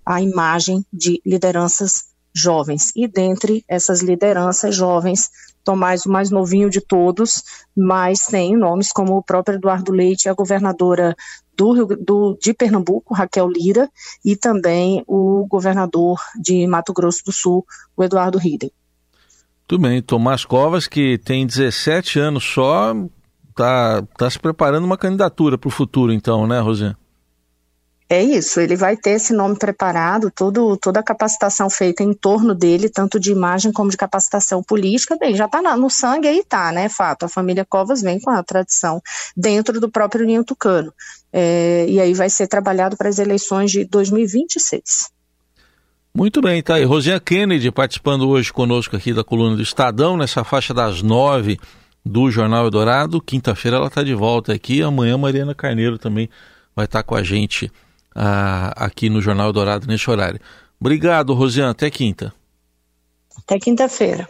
a 0.06 0.22
imagem 0.22 0.86
de 0.92 1.22
lideranças 1.26 2.12
jovens. 2.36 2.92
E 2.96 3.08
dentre 3.08 3.64
essas 3.68 4.02
lideranças 4.02 4.76
jovens, 4.76 5.30
Tomás, 5.64 6.06
o 6.06 6.12
mais 6.12 6.30
novinho 6.30 6.70
de 6.70 6.82
todos, 6.82 7.42
mas 7.76 8.26
tem 8.26 8.58
nomes 8.58 8.92
como 8.92 9.16
o 9.16 9.24
próprio 9.24 9.56
Eduardo 9.56 9.94
Leite, 9.94 10.28
a 10.28 10.34
governadora 10.34 11.16
do, 11.56 11.86
do, 11.96 12.38
de 12.42 12.54
Pernambuco, 12.54 13.14
Raquel 13.14 13.48
Lira, 13.48 13.90
e 14.26 14.36
também 14.36 15.04
o 15.08 15.46
governador 15.48 16.20
de 16.36 16.68
Mato 16.68 16.92
Grosso 16.92 17.24
do 17.24 17.32
Sul, 17.32 17.66
o 17.96 18.04
Eduardo 18.04 18.38
Riden. 18.38 18.72
Tudo 19.66 19.82
bem, 19.82 20.02
Tomás 20.02 20.44
Covas, 20.44 20.88
que 20.88 21.18
tem 21.18 21.48
17 21.48 22.20
anos 22.20 22.44
só, 22.44 22.94
tá, 23.56 24.04
tá 24.18 24.30
se 24.30 24.38
preparando 24.38 24.84
uma 24.84 24.98
candidatura 24.98 25.58
para 25.58 25.68
o 25.68 25.72
futuro, 25.72 26.12
então, 26.12 26.46
né, 26.46 26.60
Rosane? 26.60 26.96
É 28.10 28.22
isso, 28.22 28.60
ele 28.60 28.76
vai 28.76 28.98
ter 28.98 29.12
esse 29.12 29.34
nome 29.34 29.58
preparado, 29.58 30.30
todo, 30.30 30.78
toda 30.78 31.00
a 31.00 31.04
capacitação 31.04 31.70
feita 31.70 32.04
em 32.04 32.14
torno 32.14 32.54
dele, 32.54 32.90
tanto 32.90 33.20
de 33.20 33.32
imagem 33.32 33.72
como 33.72 33.90
de 33.90 33.98
capacitação 33.98 34.62
política, 34.62 35.18
bem, 35.18 35.36
já 35.36 35.46
está 35.46 35.62
no 35.76 35.90
sangue 35.90 36.28
aí 36.28 36.44
tá, 36.44 36.72
né, 36.72 36.90
fato, 36.90 37.24
a 37.24 37.30
família 37.30 37.66
Covas 37.66 38.02
vem 38.02 38.20
com 38.20 38.30
a 38.30 38.44
tradição 38.44 39.02
dentro 39.36 39.80
do 39.80 39.90
próprio 39.90 40.26
Ninho 40.26 40.44
Tucano, 40.44 40.94
é, 41.32 41.86
e 41.88 42.00
aí 42.00 42.14
vai 42.14 42.30
ser 42.30 42.48
trabalhado 42.48 42.98
para 42.98 43.10
as 43.10 43.18
eleições 43.18 43.72
de 43.72 43.86
2026. 43.86 45.13
Muito 46.16 46.42
bem, 46.42 46.62
tá 46.62 46.76
aí. 46.76 46.84
Rosinha 46.84 47.20
Kennedy 47.20 47.72
participando 47.72 48.30
hoje 48.30 48.54
conosco 48.54 48.96
aqui 48.96 49.12
da 49.12 49.24
coluna 49.24 49.56
do 49.56 49.64
Estadão, 49.64 50.16
nessa 50.16 50.44
faixa 50.44 50.72
das 50.72 51.02
nove 51.02 51.60
do 52.06 52.30
Jornal 52.30 52.66
Eldorado. 52.66 53.20
Quinta-feira 53.20 53.78
ela 53.78 53.88
está 53.88 54.04
de 54.04 54.14
volta 54.14 54.54
aqui. 54.54 54.84
Amanhã 54.84 55.18
Mariana 55.18 55.56
Carneiro 55.56 55.98
também 55.98 56.30
vai 56.76 56.86
estar 56.86 57.00
tá 57.00 57.04
com 57.04 57.16
a 57.16 57.24
gente 57.24 57.72
ah, 58.16 58.74
aqui 58.76 59.10
no 59.10 59.22
Jornal 59.22 59.48
Eldorado 59.48 59.88
nesse 59.88 60.08
horário. 60.08 60.40
Obrigado, 60.80 61.34
Rosiane. 61.34 61.72
Até 61.72 61.90
quinta. 61.90 62.32
Até 63.36 63.58
quinta-feira. 63.58 64.28